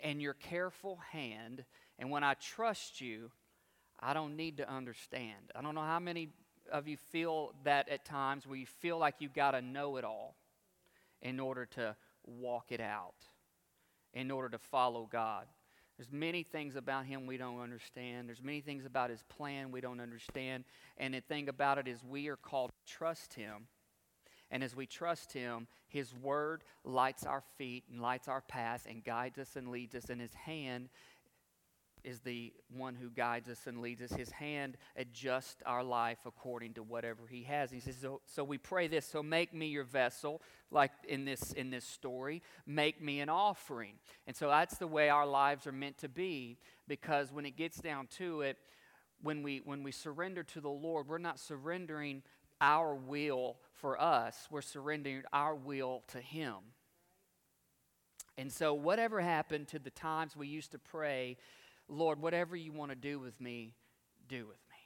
and 0.00 0.20
your 0.20 0.34
careful 0.34 0.98
hand. 1.10 1.64
And 1.98 2.10
when 2.10 2.22
I 2.22 2.34
trust 2.34 3.00
you, 3.00 3.30
I 3.98 4.12
don't 4.12 4.36
need 4.36 4.58
to 4.58 4.70
understand. 4.70 5.52
I 5.56 5.62
don't 5.62 5.74
know 5.74 5.80
how 5.80 5.98
many 5.98 6.28
of 6.70 6.88
you 6.88 6.96
feel 6.96 7.54
that 7.64 7.88
at 7.88 8.04
times 8.04 8.46
where 8.46 8.58
you 8.58 8.66
feel 8.66 8.98
like 8.98 9.16
you've 9.18 9.34
got 9.34 9.52
to 9.52 9.62
know 9.62 9.96
it 9.96 10.04
all 10.04 10.36
in 11.22 11.40
order 11.40 11.66
to 11.66 11.96
walk 12.26 12.70
it 12.70 12.80
out, 12.80 13.14
in 14.12 14.30
order 14.30 14.48
to 14.50 14.58
follow 14.58 15.08
God. 15.10 15.46
There's 15.96 16.12
many 16.12 16.44
things 16.44 16.76
about 16.76 17.06
him 17.06 17.26
we 17.26 17.36
don't 17.36 17.60
understand. 17.60 18.28
There's 18.28 18.42
many 18.42 18.60
things 18.60 18.84
about 18.84 19.10
his 19.10 19.24
plan 19.24 19.72
we 19.72 19.80
don't 19.80 20.00
understand. 20.00 20.64
And 20.96 21.12
the 21.12 21.20
thing 21.20 21.48
about 21.48 21.78
it 21.78 21.88
is 21.88 22.04
we 22.04 22.28
are 22.28 22.36
called 22.36 22.70
to 22.70 22.92
trust 22.92 23.34
him. 23.34 23.66
And 24.50 24.62
as 24.62 24.76
we 24.76 24.86
trust 24.86 25.32
him, 25.32 25.66
his 25.88 26.14
word 26.14 26.62
lights 26.84 27.24
our 27.24 27.42
feet 27.58 27.84
and 27.90 28.00
lights 28.00 28.28
our 28.28 28.40
path 28.42 28.86
and 28.88 29.02
guides 29.04 29.38
us 29.38 29.56
and 29.56 29.68
leads 29.68 29.94
us. 29.96 30.08
And 30.08 30.20
his 30.20 30.34
hand 30.34 30.88
is 32.08 32.20
the 32.20 32.52
one 32.74 32.94
who 32.94 33.10
guides 33.10 33.50
us 33.50 33.66
and 33.66 33.82
leads 33.82 34.00
us. 34.00 34.10
His 34.12 34.30
hand 34.30 34.78
adjusts 34.96 35.62
our 35.66 35.84
life 35.84 36.20
according 36.24 36.72
to 36.74 36.82
whatever 36.82 37.26
He 37.28 37.42
has. 37.42 37.70
He 37.70 37.80
says, 37.80 37.96
so, 38.00 38.22
so 38.24 38.42
we 38.42 38.56
pray 38.56 38.88
this. 38.88 39.04
So 39.04 39.22
make 39.22 39.52
me 39.52 39.66
your 39.66 39.84
vessel, 39.84 40.40
like 40.70 40.90
in 41.06 41.26
this 41.26 41.52
in 41.52 41.70
this 41.70 41.84
story. 41.84 42.42
Make 42.66 43.02
me 43.02 43.20
an 43.20 43.28
offering. 43.28 43.94
And 44.26 44.34
so 44.34 44.48
that's 44.48 44.78
the 44.78 44.86
way 44.86 45.10
our 45.10 45.26
lives 45.26 45.66
are 45.66 45.72
meant 45.72 45.98
to 45.98 46.08
be. 46.08 46.56
Because 46.86 47.30
when 47.30 47.44
it 47.44 47.56
gets 47.56 47.78
down 47.78 48.06
to 48.16 48.40
it, 48.40 48.56
when 49.22 49.42
we 49.42 49.60
when 49.64 49.82
we 49.82 49.92
surrender 49.92 50.42
to 50.44 50.60
the 50.62 50.70
Lord, 50.70 51.08
we're 51.08 51.18
not 51.18 51.38
surrendering 51.38 52.22
our 52.60 52.94
will 52.94 53.58
for 53.74 54.00
us. 54.00 54.48
We're 54.50 54.62
surrendering 54.62 55.24
our 55.32 55.54
will 55.54 56.04
to 56.08 56.20
Him. 56.20 56.54
And 58.38 58.50
so, 58.50 58.72
whatever 58.72 59.20
happened 59.20 59.68
to 59.68 59.78
the 59.78 59.90
times 59.90 60.36
we 60.36 60.46
used 60.46 60.72
to 60.72 60.78
pray 60.78 61.36
Lord, 61.88 62.20
whatever 62.20 62.54
you 62.54 62.72
want 62.72 62.90
to 62.90 62.96
do 62.96 63.18
with 63.18 63.40
me, 63.40 63.74
do 64.28 64.46
with 64.46 64.58
me. 64.70 64.76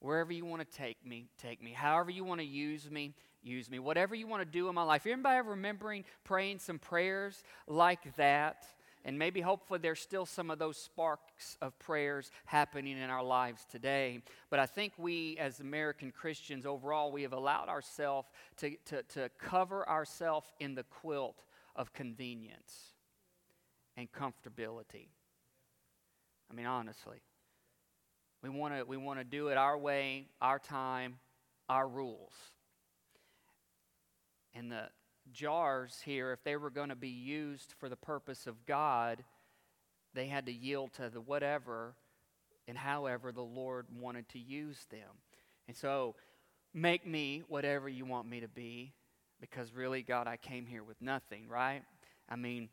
Wherever 0.00 0.32
you 0.32 0.44
want 0.44 0.62
to 0.68 0.76
take 0.76 1.04
me, 1.04 1.28
take 1.40 1.62
me. 1.62 1.72
However 1.72 2.10
you 2.10 2.24
want 2.24 2.40
to 2.40 2.46
use 2.46 2.90
me, 2.90 3.14
use 3.42 3.70
me. 3.70 3.78
Whatever 3.78 4.14
you 4.14 4.26
want 4.26 4.42
to 4.42 4.48
do 4.50 4.68
in 4.68 4.74
my 4.74 4.82
life. 4.82 5.06
Anybody 5.06 5.48
remembering 5.48 6.04
praying 6.24 6.58
some 6.58 6.78
prayers 6.78 7.42
like 7.66 8.14
that? 8.16 8.66
And 9.04 9.18
maybe 9.18 9.40
hopefully 9.40 9.78
there's 9.80 10.00
still 10.00 10.26
some 10.26 10.50
of 10.50 10.58
those 10.58 10.76
sparks 10.76 11.56
of 11.62 11.78
prayers 11.78 12.32
happening 12.44 12.98
in 12.98 13.08
our 13.08 13.22
lives 13.22 13.64
today. 13.70 14.20
But 14.50 14.58
I 14.58 14.66
think 14.66 14.94
we, 14.98 15.36
as 15.38 15.60
American 15.60 16.10
Christians 16.10 16.66
overall, 16.66 17.12
we 17.12 17.22
have 17.22 17.32
allowed 17.32 17.68
ourselves 17.68 18.28
to, 18.56 18.76
to, 18.86 19.02
to 19.04 19.30
cover 19.38 19.88
ourselves 19.88 20.48
in 20.58 20.74
the 20.74 20.82
quilt 20.82 21.44
of 21.76 21.92
convenience 21.92 22.94
and 23.96 24.10
comfortability. 24.10 25.06
I 26.50 26.54
mean, 26.54 26.66
honestly. 26.66 27.18
We 28.42 28.50
want 28.50 28.74
to 28.76 28.84
we 28.84 28.96
want 28.96 29.18
to 29.18 29.24
do 29.24 29.48
it 29.48 29.56
our 29.56 29.76
way, 29.76 30.28
our 30.40 30.58
time, 30.58 31.18
our 31.68 31.88
rules. 31.88 32.32
And 34.54 34.70
the 34.70 34.88
jars 35.32 36.00
here, 36.04 36.32
if 36.32 36.42
they 36.44 36.56
were 36.56 36.70
going 36.70 36.90
to 36.90 36.96
be 36.96 37.08
used 37.08 37.74
for 37.78 37.88
the 37.88 37.96
purpose 37.96 38.46
of 38.46 38.64
God, 38.64 39.24
they 40.14 40.26
had 40.26 40.46
to 40.46 40.52
yield 40.52 40.92
to 40.94 41.10
the 41.10 41.20
whatever 41.20 41.94
and 42.68 42.76
however 42.78 43.32
the 43.32 43.42
Lord 43.42 43.86
wanted 43.94 44.28
to 44.30 44.38
use 44.38 44.86
them. 44.90 45.20
And 45.68 45.76
so, 45.76 46.14
make 46.72 47.06
me 47.06 47.42
whatever 47.48 47.88
you 47.88 48.04
want 48.04 48.28
me 48.28 48.40
to 48.40 48.48
be, 48.48 48.92
because 49.40 49.72
really, 49.74 50.02
God, 50.02 50.26
I 50.26 50.36
came 50.36 50.66
here 50.66 50.84
with 50.84 51.00
nothing, 51.00 51.48
right? 51.48 51.82
I 52.28 52.36
mean, 52.36 52.68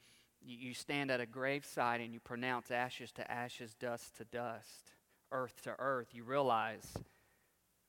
you 0.45 0.73
stand 0.73 1.11
at 1.11 1.21
a 1.21 1.25
graveside 1.25 2.01
and 2.01 2.13
you 2.13 2.19
pronounce 2.19 2.71
ashes 2.71 3.11
to 3.13 3.31
ashes, 3.31 3.73
dust 3.73 4.17
to 4.17 4.25
dust, 4.25 4.91
earth 5.31 5.61
to 5.63 5.75
earth. 5.79 6.07
You 6.11 6.23
realize, 6.23 6.93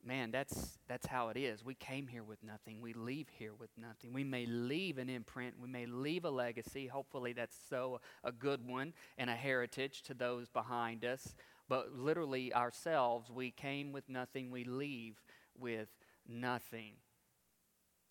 man, 0.05 0.31
that's, 0.31 0.79
that's 0.89 1.07
how 1.07 1.29
it 1.29 1.37
is. 1.37 1.65
We 1.65 1.75
came 1.75 2.07
here 2.07 2.23
with 2.23 2.43
nothing. 2.43 2.81
We 2.81 2.93
leave 2.93 3.29
here 3.39 3.55
with 3.59 3.71
nothing. 3.77 4.13
We 4.13 4.25
may 4.25 4.47
leave 4.47 4.99
an 4.99 5.09
imprint. 5.09 5.55
We 5.61 5.69
may 5.69 5.87
leave 5.87 6.25
a 6.25 6.31
legacy. 6.31 6.87
Hopefully, 6.87 7.33
that's 7.33 7.57
so 7.69 8.01
a 8.23 8.33
good 8.33 8.67
one 8.67 8.93
and 9.19 9.31
a 9.31 9.35
heritage 9.35 10.03
to 10.03 10.15
those 10.15 10.49
behind 10.49 11.05
us. 11.05 11.35
But 11.69 11.93
literally, 11.95 12.53
ourselves, 12.53 13.31
we 13.31 13.51
came 13.51 13.93
with 13.93 14.09
nothing. 14.09 14.51
We 14.51 14.65
leave 14.65 15.23
with 15.59 15.89
nothing. 16.29 16.93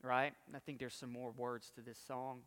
Right? 0.02 0.34
I 0.54 0.60
think 0.60 0.80
there's 0.80 0.96
some 0.96 1.12
more 1.12 1.32
words 1.32 1.72
to 1.76 1.82
this 1.82 2.00
song. 2.08 2.42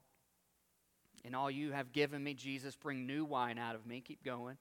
And 1.26 1.34
all 1.34 1.50
you 1.50 1.72
have 1.72 1.92
given 1.92 2.22
me, 2.22 2.34
Jesus, 2.34 2.76
bring 2.76 3.04
new 3.04 3.24
wine 3.24 3.58
out 3.58 3.74
of 3.74 3.84
me. 3.84 4.00
Keep 4.00 4.24
going. 4.24 4.56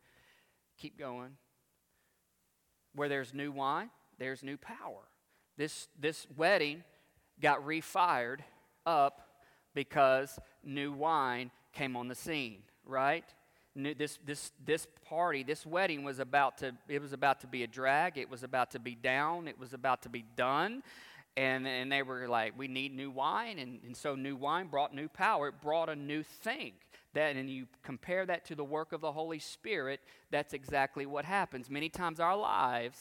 Keep 0.79 0.97
going. 0.97 1.37
Where 2.95 3.07
there's 3.07 3.35
new 3.35 3.51
wine, 3.51 3.91
there's 4.17 4.41
new 4.41 4.57
power. 4.57 5.03
This, 5.57 5.87
this 5.99 6.25
wedding 6.35 6.83
got 7.39 7.63
refired 7.63 8.39
up 8.85 9.21
because 9.75 10.39
new 10.63 10.91
wine 10.91 11.51
came 11.71 11.95
on 11.95 12.07
the 12.07 12.15
scene, 12.15 12.63
right? 12.83 13.25
New, 13.75 13.93
this, 13.93 14.17
this, 14.25 14.51
this 14.65 14.87
party, 15.07 15.43
this 15.43 15.67
wedding 15.67 16.03
was 16.03 16.17
about 16.17 16.57
to, 16.59 16.73
it 16.87 16.99
was 16.99 17.13
about 17.13 17.41
to 17.41 17.47
be 17.47 17.61
a 17.61 17.67
drag. 17.67 18.17
It 18.17 18.29
was 18.29 18.41
about 18.41 18.71
to 18.71 18.79
be 18.79 18.95
down. 18.95 19.47
It 19.47 19.59
was 19.59 19.73
about 19.73 20.01
to 20.03 20.09
be 20.09 20.25
done. 20.35 20.81
And, 21.37 21.67
and 21.67 21.91
they 21.91 22.01
were 22.01 22.27
like, 22.27 22.57
we 22.57 22.67
need 22.67 22.95
new 22.95 23.11
wine. 23.11 23.59
And, 23.59 23.79
and 23.85 23.95
so 23.95 24.15
new 24.15 24.35
wine 24.35 24.67
brought 24.67 24.93
new 24.93 25.09
power. 25.09 25.49
It 25.49 25.61
brought 25.61 25.89
a 25.89 25.95
new 25.95 26.23
thing. 26.23 26.73
That, 27.13 27.35
and 27.35 27.49
you 27.49 27.67
compare 27.83 28.25
that 28.25 28.45
to 28.45 28.55
the 28.55 28.63
work 28.63 28.91
of 28.91 29.01
the 29.01 29.11
Holy 29.11 29.39
Spirit, 29.39 30.01
that's 30.31 30.53
exactly 30.53 31.05
what 31.05 31.23
happens. 31.23 31.69
Many 31.69 31.87
times 31.87 32.19
our 32.19 32.35
lives, 32.35 32.97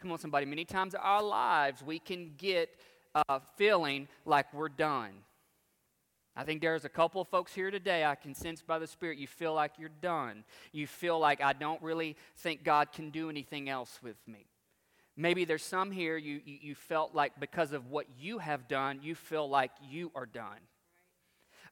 come 0.00 0.12
on, 0.12 0.18
somebody, 0.18 0.46
many 0.46 0.64
times 0.64 0.94
our 0.94 1.22
lives 1.22 1.82
we 1.82 1.98
can 1.98 2.32
get 2.36 2.70
uh, 3.14 3.40
feeling 3.56 4.06
like 4.24 4.52
we're 4.54 4.68
done. 4.68 5.10
I 6.34 6.44
think 6.44 6.62
there's 6.62 6.84
a 6.84 6.88
couple 6.88 7.20
of 7.20 7.28
folks 7.28 7.52
here 7.52 7.70
today 7.70 8.04
I 8.04 8.14
can 8.14 8.34
sense 8.34 8.62
by 8.62 8.78
the 8.78 8.86
Spirit 8.86 9.18
you 9.18 9.26
feel 9.26 9.52
like 9.52 9.72
you're 9.78 9.90
done. 10.00 10.44
You 10.72 10.86
feel 10.86 11.18
like 11.18 11.42
I 11.42 11.52
don't 11.52 11.82
really 11.82 12.16
think 12.36 12.64
God 12.64 12.90
can 12.92 13.10
do 13.10 13.28
anything 13.28 13.68
else 13.68 13.98
with 14.02 14.16
me. 14.26 14.46
Maybe 15.16 15.44
there's 15.44 15.62
some 15.62 15.90
here 15.90 16.16
you, 16.16 16.40
you, 16.44 16.58
you, 16.62 16.74
felt 16.74 17.14
like 17.14 17.38
because 17.38 17.72
of 17.72 17.90
what 17.90 18.06
you 18.18 18.38
have 18.38 18.66
done, 18.66 19.00
you 19.02 19.14
feel 19.14 19.48
like 19.48 19.70
you 19.82 20.10
are 20.14 20.26
done. 20.26 20.60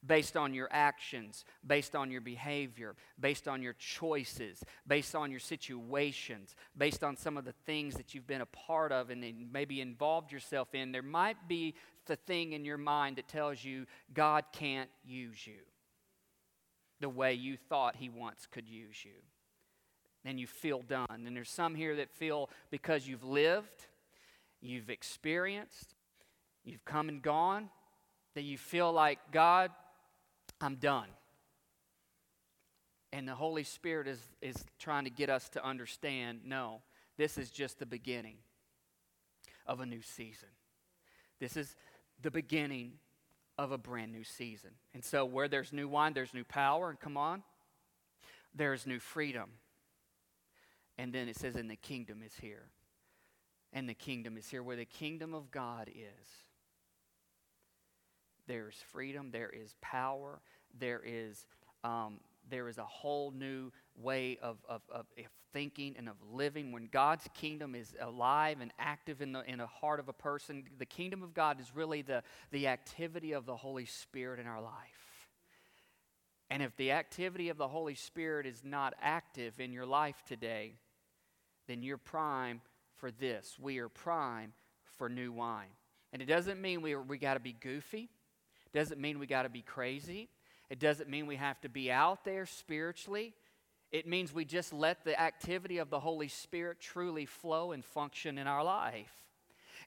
based 0.07 0.37
on 0.37 0.55
your 0.55 0.69
actions, 0.71 1.45
based 1.67 1.95
on 1.95 2.11
your 2.11 2.21
behavior, 2.21 2.97
based 3.19 3.47
on 3.47 3.63
your 3.63 3.75
choices, 3.75 4.63
based 4.87 5.15
on 5.15 5.31
your 5.31 5.41
situations, 5.41 6.55
based 6.77 7.05
on 7.05 7.17
some 7.17 7.37
of 7.37 7.45
the 7.45 7.55
things 7.67 7.95
that 7.95 8.15
you've 8.15 8.27
been 8.27 8.41
a 8.41 8.47
part 8.47 8.93
of 8.93 9.11
and 9.11 9.23
maybe 9.53 9.81
involved 9.81 10.33
yourself 10.33 10.75
in, 10.75 10.93
there 10.93 11.03
might 11.03 11.49
be 11.49 11.75
the 12.07 12.17
thing 12.17 12.53
in 12.55 12.65
your 12.65 12.79
mind 12.79 13.17
that 13.17 13.29
tells 13.29 13.63
you 13.63 13.87
God 14.13 14.45
can't 14.53 14.91
use 15.05 15.47
you 15.47 15.61
the 17.01 17.09
way 17.09 17.35
you 17.35 17.57
thought 17.57 17.97
He 17.97 18.09
once 18.09 18.47
could 18.51 18.69
use 18.69 19.05
you. 19.05 19.23
And 20.25 20.39
you 20.39 20.47
feel 20.47 20.83
done. 20.83 21.07
And 21.11 21.35
there's 21.35 21.51
some 21.51 21.75
here 21.75 21.97
that 21.97 22.11
feel 22.11 22.51
because 22.71 23.07
you've 23.07 23.25
lived, 23.25 23.87
you've 24.61 24.91
experienced, 24.91 25.95
you've 26.65 26.85
come 26.85 27.09
and 27.09 27.23
gone, 27.23 27.71
that 28.35 28.43
you 28.43 28.59
feel 28.59 28.93
like, 28.93 29.19
God, 29.33 29.71
I'm 30.61 30.77
done. 30.77 31.09
And 33.13 33.27
the 33.27 33.35
Holy 33.35 33.65
Spirit 33.65 34.07
is, 34.07 34.21
is 34.41 34.57
trying 34.79 35.05
to 35.05 35.11
get 35.11 35.31
us 35.31 35.49
to 35.51 35.65
understand 35.65 36.41
no, 36.45 36.83
this 37.17 37.39
is 37.39 37.51
just 37.51 37.79
the 37.79 37.87
beginning 37.87 38.37
of 39.67 39.81
a 39.81 39.87
new 39.87 40.03
season. 40.03 40.49
This 41.41 41.57
is 41.57 41.75
the 42.23 42.31
beginning 42.31 42.93
of 43.59 43.73
a 43.73 43.79
brand 43.79 44.13
new 44.13 44.25
season. 44.25 44.71
And 44.95 45.05
so, 45.05 45.25
where 45.25 45.49
there's 45.49 45.73
new 45.73 45.89
wine, 45.89 46.13
there's 46.13 46.35
new 46.35 46.45
power. 46.45 46.89
And 46.89 47.01
come 47.01 47.17
on, 47.17 47.43
there's 48.55 48.87
new 48.87 48.99
freedom. 48.99 49.51
And 51.01 51.15
then 51.15 51.31
it 51.31 51.37
says, 51.37 51.57
and 51.57 51.71
the 51.71 51.77
kingdom 51.77 52.23
is 52.23 52.35
here. 52.43 52.69
And 53.73 53.89
the 53.89 53.95
kingdom 53.95 54.37
is 54.37 54.47
here. 54.51 54.63
Where 54.63 54.77
the 54.77 54.85
kingdom 54.85 55.33
of 55.33 55.51
God 55.51 55.89
is, 55.89 56.29
there's 58.47 58.75
freedom, 58.93 59.31
there 59.31 59.49
is 59.49 59.75
power, 59.81 60.43
there 60.79 61.01
is, 61.03 61.47
um, 61.85 62.21
there 62.51 62.69
is 62.69 62.77
a 62.77 62.85
whole 62.85 63.31
new 63.31 63.73
way 63.97 64.39
of, 64.43 64.59
of, 64.69 64.83
of, 64.93 65.07
thinking 65.55 65.95
and 65.97 66.07
of 66.07 66.17
living. 66.31 66.71
When 66.71 66.87
God's 66.93 67.27
kingdom 67.33 67.75
is 67.75 67.95
alive 67.99 68.59
and 68.61 68.71
active 68.79 69.23
in 69.23 69.33
the, 69.33 69.41
in 69.51 69.59
the 69.59 69.67
heart 69.67 70.01
of 70.01 70.09
a 70.11 70.13
person, 70.13 70.65
the 70.79 70.85
kingdom 70.85 71.23
of 71.23 71.33
God 71.33 71.61
is 71.61 71.75
really 71.75 72.03
the, 72.03 72.23
the 72.51 72.69
activity 72.69 73.33
of 73.33 73.47
the 73.47 73.57
Holy 73.57 73.87
Spirit 73.87 74.39
in 74.39 74.47
our 74.47 74.61
life. 74.61 75.31
And 76.51 76.63
if 76.63 76.77
the 76.77 76.93
activity 76.93 77.49
of 77.49 77.57
the 77.57 77.69
Holy 77.69 77.95
Spirit 77.95 78.45
is 78.45 78.63
not 78.63 78.93
active 79.01 79.59
in 79.61 79.73
your 79.73 79.87
life 79.87 80.23
today, 80.27 80.75
then 81.71 81.83
you're 81.83 81.99
prime 81.99 82.61
for 82.97 83.11
this. 83.11 83.57
We 83.61 83.79
are 83.79 83.89
prime 83.89 84.53
for 84.99 85.09
new 85.09 85.33
wine. 85.33 85.69
And 86.13 86.21
it 86.21 86.27
doesn't 86.27 86.61
mean 86.61 86.83
we, 86.83 86.97
we 86.97 87.17
got 87.17 87.35
to 87.35 87.41
be 87.41 87.53
goofy. 87.53 88.11
It 88.67 88.77
doesn't 88.77 89.01
mean 89.01 89.19
we 89.19 89.27
got 89.27 89.43
to 89.43 89.49
be 89.49 89.63
crazy. 89.63 90.29
It 90.69 90.81
doesn't 90.81 91.09
mean 91.09 91.27
we 91.27 91.37
have 91.37 91.61
to 91.61 91.69
be 91.69 91.91
out 91.91 92.25
there 92.25 92.45
spiritually. 92.47 93.35
It 93.93 94.07
means 94.07 94.33
we 94.33 94.45
just 94.45 94.73
let 94.73 95.05
the 95.05 95.21
activity 95.21 95.79
of 95.79 95.91
the 95.91 96.01
Holy 96.01 96.29
Spirit 96.29 96.81
truly 96.81 97.27
flow 97.27 97.73
and 97.73 97.85
function 97.85 98.39
in 98.39 98.47
our 98.47 98.65
life. 98.65 99.13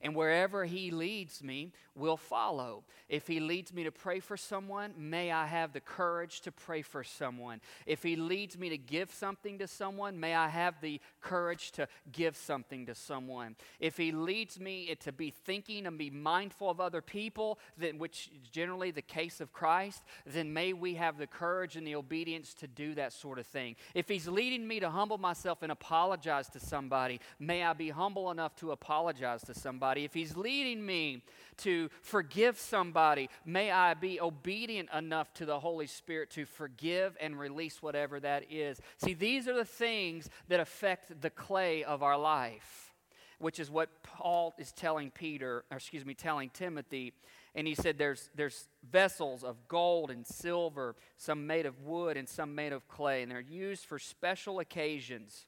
And 0.04 0.14
wherever 0.14 0.66
He 0.66 0.90
leads 0.90 1.42
me, 1.42 1.72
we'll 1.94 2.18
follow. 2.18 2.84
If 3.08 3.26
He 3.26 3.40
leads 3.40 3.72
me 3.72 3.84
to 3.84 3.90
pray 3.90 4.20
for 4.20 4.36
someone, 4.36 4.92
may 4.98 5.32
I 5.32 5.46
have 5.46 5.72
the 5.72 5.80
courage 5.80 6.42
to 6.42 6.52
pray 6.52 6.82
for 6.82 7.02
someone. 7.02 7.62
If 7.86 8.02
He 8.02 8.14
leads 8.14 8.58
me 8.58 8.68
to 8.68 8.76
give 8.76 9.10
something 9.10 9.58
to 9.60 9.66
someone, 9.66 10.20
may 10.20 10.34
I 10.34 10.48
have 10.48 10.82
the 10.82 11.00
courage 11.22 11.72
to 11.72 11.88
give 12.12 12.36
something 12.36 12.84
to 12.84 12.94
someone. 12.94 13.56
If 13.80 13.96
He 13.96 14.12
leads 14.12 14.60
me 14.60 14.88
eh, 14.90 14.96
to 15.04 15.12
be 15.12 15.30
thinking 15.30 15.86
and 15.86 15.96
be 15.96 16.10
mindful 16.10 16.68
of 16.68 16.82
other 16.82 17.00
people, 17.00 17.58
then, 17.78 17.96
which 17.96 18.28
is 18.42 18.48
generally 18.50 18.90
the 18.90 19.00
case 19.00 19.40
of 19.40 19.54
Christ, 19.54 20.02
then 20.26 20.52
may 20.52 20.74
we 20.74 20.96
have 20.96 21.16
the 21.16 21.26
courage 21.26 21.76
and 21.76 21.86
the 21.86 21.96
obedience 21.96 22.52
to 22.54 22.66
do 22.66 22.94
that 22.96 23.14
sort 23.14 23.38
of 23.38 23.46
thing. 23.46 23.74
If 23.94 24.08
He's 24.08 24.28
leading 24.28 24.68
me 24.68 24.80
to 24.80 24.90
humble 24.90 25.16
myself 25.16 25.62
and 25.62 25.72
apologize 25.72 26.50
to 26.50 26.60
somebody, 26.60 27.20
may 27.40 27.64
I 27.64 27.72
be 27.72 27.88
humble 27.88 28.30
enough 28.30 28.54
to 28.56 28.72
apologize 28.72 29.40
to 29.44 29.54
somebody 29.54 29.93
somebody, 29.94 30.04
if 30.04 30.14
He's 30.14 30.36
leading 30.36 30.84
me 30.84 31.22
to 31.58 31.88
forgive 32.02 32.58
somebody, 32.58 33.30
may 33.44 33.70
I 33.70 33.94
be 33.94 34.20
obedient 34.20 34.88
enough 34.92 35.32
to 35.34 35.46
the 35.46 35.60
Holy 35.60 35.86
Spirit 35.86 36.30
to 36.30 36.44
forgive 36.44 37.16
and 37.20 37.38
release 37.38 37.80
whatever 37.80 38.18
that 38.20 38.50
is. 38.50 38.80
See, 38.98 39.14
these 39.14 39.46
are 39.46 39.54
the 39.54 39.64
things 39.64 40.28
that 40.48 40.58
affect 40.58 41.20
the 41.20 41.30
clay 41.30 41.84
of 41.84 42.02
our 42.02 42.18
life, 42.18 42.92
which 43.38 43.60
is 43.60 43.70
what 43.70 44.02
Paul 44.02 44.54
is 44.58 44.72
telling 44.72 45.12
Peter, 45.12 45.64
or 45.70 45.76
excuse 45.76 46.04
me, 46.04 46.14
telling 46.14 46.50
Timothy. 46.50 47.12
And 47.54 47.68
he 47.68 47.76
said 47.76 47.96
there's, 47.96 48.30
there's 48.34 48.66
vessels 48.90 49.44
of 49.44 49.68
gold 49.68 50.10
and 50.10 50.26
silver, 50.26 50.96
some 51.16 51.46
made 51.46 51.66
of 51.66 51.82
wood 51.82 52.16
and 52.16 52.28
some 52.28 52.56
made 52.56 52.72
of 52.72 52.88
clay, 52.88 53.22
and 53.22 53.30
they're 53.30 53.40
used 53.40 53.84
for 53.84 54.00
special 54.00 54.58
occasions. 54.58 55.46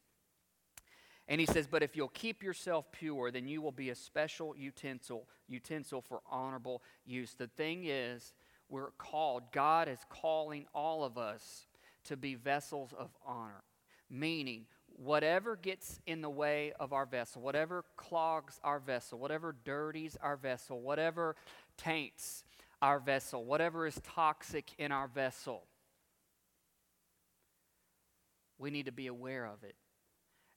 And 1.28 1.40
he 1.40 1.46
says, 1.46 1.66
But 1.66 1.82
if 1.82 1.96
you'll 1.96 2.08
keep 2.08 2.42
yourself 2.42 2.86
pure, 2.92 3.30
then 3.30 3.48
you 3.48 3.60
will 3.60 3.72
be 3.72 3.90
a 3.90 3.94
special 3.94 4.54
utensil, 4.56 5.28
utensil 5.48 6.00
for 6.00 6.20
honorable 6.30 6.82
use. 7.04 7.34
The 7.34 7.48
thing 7.48 7.84
is, 7.86 8.32
we're 8.68 8.90
called, 8.92 9.44
God 9.52 9.88
is 9.88 9.98
calling 10.08 10.66
all 10.74 11.04
of 11.04 11.18
us 11.18 11.66
to 12.04 12.16
be 12.16 12.34
vessels 12.34 12.94
of 12.96 13.10
honor. 13.24 13.64
Meaning, 14.08 14.66
whatever 14.86 15.56
gets 15.56 16.00
in 16.06 16.20
the 16.20 16.30
way 16.30 16.72
of 16.78 16.92
our 16.92 17.06
vessel, 17.06 17.42
whatever 17.42 17.84
clogs 17.96 18.60
our 18.62 18.78
vessel, 18.78 19.18
whatever 19.18 19.54
dirties 19.64 20.16
our 20.22 20.36
vessel, 20.36 20.80
whatever 20.80 21.34
taints 21.76 22.44
our 22.80 23.00
vessel, 23.00 23.44
whatever 23.44 23.86
is 23.86 24.00
toxic 24.04 24.72
in 24.78 24.92
our 24.92 25.08
vessel, 25.08 25.64
we 28.58 28.70
need 28.70 28.86
to 28.86 28.92
be 28.92 29.08
aware 29.08 29.44
of 29.44 29.64
it 29.64 29.74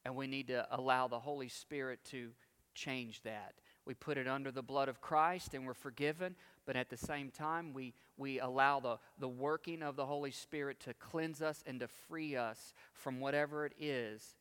and 0.06 0.16
we 0.16 0.28
need 0.28 0.48
to 0.48 0.68
allow 0.72 1.08
the 1.08 1.20
Holy 1.20 1.50
Spirit 1.50 2.00
to 2.06 2.30
change 2.74 3.22
that. 3.24 3.56
We 3.86 3.94
put 3.94 4.18
it 4.18 4.28
under 4.28 4.52
the 4.52 4.62
blood 4.62 4.88
of 4.88 5.02
Christ 5.02 5.54
and 5.54 5.66
we're 5.66 5.74
forgiven, 5.74 6.36
but 6.66 6.76
at 6.76 6.90
the 6.90 6.98
same 6.98 7.32
time, 7.32 7.74
we, 7.74 7.94
we 8.18 8.40
allow 8.40 8.80
the, 8.80 8.98
the 9.18 9.28
working 9.28 9.82
of 9.82 9.96
the 9.96 10.06
Holy 10.06 10.32
Spirit 10.32 10.80
to 10.82 10.94
cleanse 10.94 11.42
us 11.42 11.64
and 11.66 11.80
to 11.80 11.88
free 11.88 12.36
us 12.36 12.74
from 12.94 13.20
whatever 13.20 13.66
it 13.66 13.74
is 13.80 14.36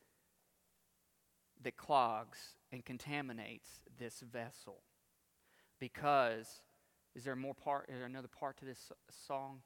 that 1.63 1.77
clogs 1.77 2.39
and 2.71 2.85
contaminates 2.85 3.81
this 3.99 4.21
vessel. 4.21 4.83
Because, 5.81 6.61
is 7.15 7.25
there 7.25 7.37
more 7.37 7.55
part, 7.55 7.89
is 7.89 7.97
there 7.97 8.07
another 8.07 8.29
part 8.29 8.59
to 8.59 8.65
this 8.65 8.93
song? 9.27 9.61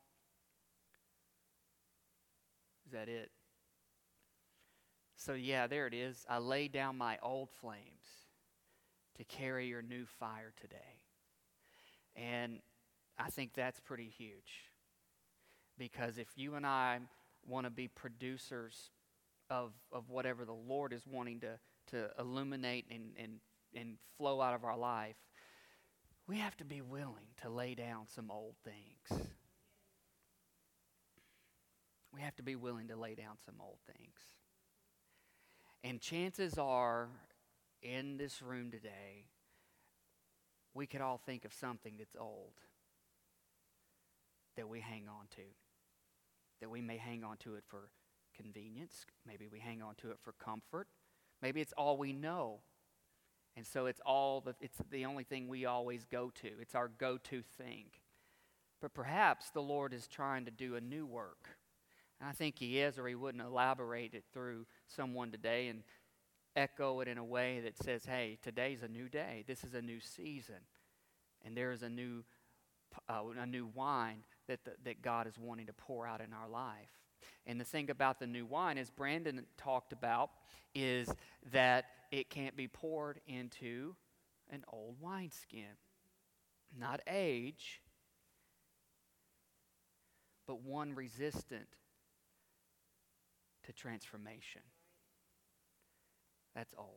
Is 2.86 2.92
that 2.92 3.08
it? 3.08 3.30
So, 5.24 5.34
yeah, 5.34 5.68
there 5.68 5.86
it 5.86 5.94
is. 5.94 6.26
I 6.28 6.38
lay 6.38 6.66
down 6.66 6.98
my 6.98 7.16
old 7.22 7.48
flames 7.60 8.26
to 9.16 9.22
carry 9.22 9.68
your 9.68 9.80
new 9.80 10.04
fire 10.04 10.52
today. 10.60 10.98
And 12.16 12.58
I 13.16 13.30
think 13.30 13.52
that's 13.54 13.78
pretty 13.78 14.08
huge. 14.08 14.66
Because 15.78 16.18
if 16.18 16.26
you 16.34 16.56
and 16.56 16.66
I 16.66 16.98
want 17.46 17.66
to 17.66 17.70
be 17.70 17.86
producers 17.86 18.90
of, 19.48 19.70
of 19.92 20.10
whatever 20.10 20.44
the 20.44 20.52
Lord 20.52 20.92
is 20.92 21.06
wanting 21.06 21.38
to, 21.40 21.52
to 21.92 22.10
illuminate 22.18 22.86
and, 22.90 23.12
and, 23.16 23.34
and 23.76 23.98
flow 24.18 24.40
out 24.40 24.54
of 24.54 24.64
our 24.64 24.76
life, 24.76 25.16
we 26.26 26.38
have 26.38 26.56
to 26.56 26.64
be 26.64 26.80
willing 26.80 27.28
to 27.42 27.48
lay 27.48 27.76
down 27.76 28.08
some 28.12 28.28
old 28.28 28.56
things. 28.64 29.28
We 32.12 32.22
have 32.22 32.34
to 32.36 32.42
be 32.42 32.56
willing 32.56 32.88
to 32.88 32.96
lay 32.96 33.14
down 33.14 33.36
some 33.46 33.54
old 33.60 33.78
things. 33.86 34.18
And 35.84 36.00
chances 36.00 36.58
are, 36.58 37.08
in 37.82 38.16
this 38.16 38.40
room 38.40 38.70
today, 38.70 39.26
we 40.74 40.86
could 40.86 41.00
all 41.00 41.18
think 41.18 41.44
of 41.44 41.52
something 41.52 41.94
that's 41.98 42.16
old 42.18 42.54
that 44.56 44.68
we 44.68 44.80
hang 44.80 45.08
on 45.08 45.26
to. 45.36 45.42
That 46.60 46.70
we 46.70 46.80
may 46.80 46.96
hang 46.96 47.24
on 47.24 47.36
to 47.38 47.56
it 47.56 47.64
for 47.66 47.88
convenience. 48.36 49.04
Maybe 49.26 49.48
we 49.48 49.58
hang 49.58 49.82
on 49.82 49.96
to 49.96 50.10
it 50.10 50.18
for 50.22 50.32
comfort. 50.32 50.86
Maybe 51.40 51.60
it's 51.60 51.74
all 51.76 51.96
we 51.96 52.12
know. 52.12 52.60
And 53.56 53.66
so 53.66 53.86
it's 53.86 54.00
all 54.06 54.40
the, 54.40 54.54
it's 54.60 54.78
the 54.90 55.04
only 55.04 55.24
thing 55.24 55.48
we 55.48 55.66
always 55.66 56.04
go 56.04 56.30
to. 56.42 56.48
It's 56.60 56.74
our 56.74 56.88
go-to 56.88 57.42
thing. 57.58 57.86
But 58.80 58.94
perhaps 58.94 59.50
the 59.50 59.60
Lord 59.60 59.92
is 59.92 60.06
trying 60.06 60.44
to 60.44 60.50
do 60.50 60.76
a 60.76 60.80
new 60.80 61.04
work 61.04 61.48
and 62.22 62.28
I 62.28 62.32
think 62.32 62.56
he 62.56 62.78
is, 62.78 63.00
or 63.00 63.08
he 63.08 63.16
wouldn't 63.16 63.42
elaborate 63.42 64.14
it 64.14 64.22
through 64.32 64.64
someone 64.86 65.32
today 65.32 65.66
and 65.66 65.82
echo 66.54 67.00
it 67.00 67.08
in 67.08 67.18
a 67.18 67.24
way 67.24 67.58
that 67.64 67.76
says, 67.76 68.04
hey, 68.04 68.38
today's 68.44 68.84
a 68.84 68.88
new 68.88 69.08
day. 69.08 69.42
This 69.48 69.64
is 69.64 69.74
a 69.74 69.82
new 69.82 69.98
season. 69.98 70.62
And 71.44 71.56
there 71.56 71.72
is 71.72 71.82
a 71.82 71.88
new, 71.88 72.22
uh, 73.08 73.22
a 73.36 73.44
new 73.44 73.68
wine 73.74 74.18
that, 74.46 74.64
the, 74.64 74.70
that 74.84 75.02
God 75.02 75.26
is 75.26 75.36
wanting 75.36 75.66
to 75.66 75.72
pour 75.72 76.06
out 76.06 76.20
in 76.20 76.32
our 76.32 76.48
life. 76.48 76.90
And 77.44 77.60
the 77.60 77.64
thing 77.64 77.90
about 77.90 78.20
the 78.20 78.28
new 78.28 78.46
wine, 78.46 78.78
as 78.78 78.88
Brandon 78.88 79.44
talked 79.56 79.92
about, 79.92 80.30
is 80.76 81.12
that 81.50 81.86
it 82.12 82.30
can't 82.30 82.56
be 82.56 82.68
poured 82.68 83.20
into 83.26 83.96
an 84.48 84.62
old 84.72 84.94
wineskin. 85.00 85.74
Not 86.78 87.00
age, 87.08 87.80
but 90.46 90.62
one 90.62 90.94
resistant 90.94 91.66
to 93.64 93.72
transformation. 93.72 94.62
That's 96.54 96.74
old. 96.76 96.88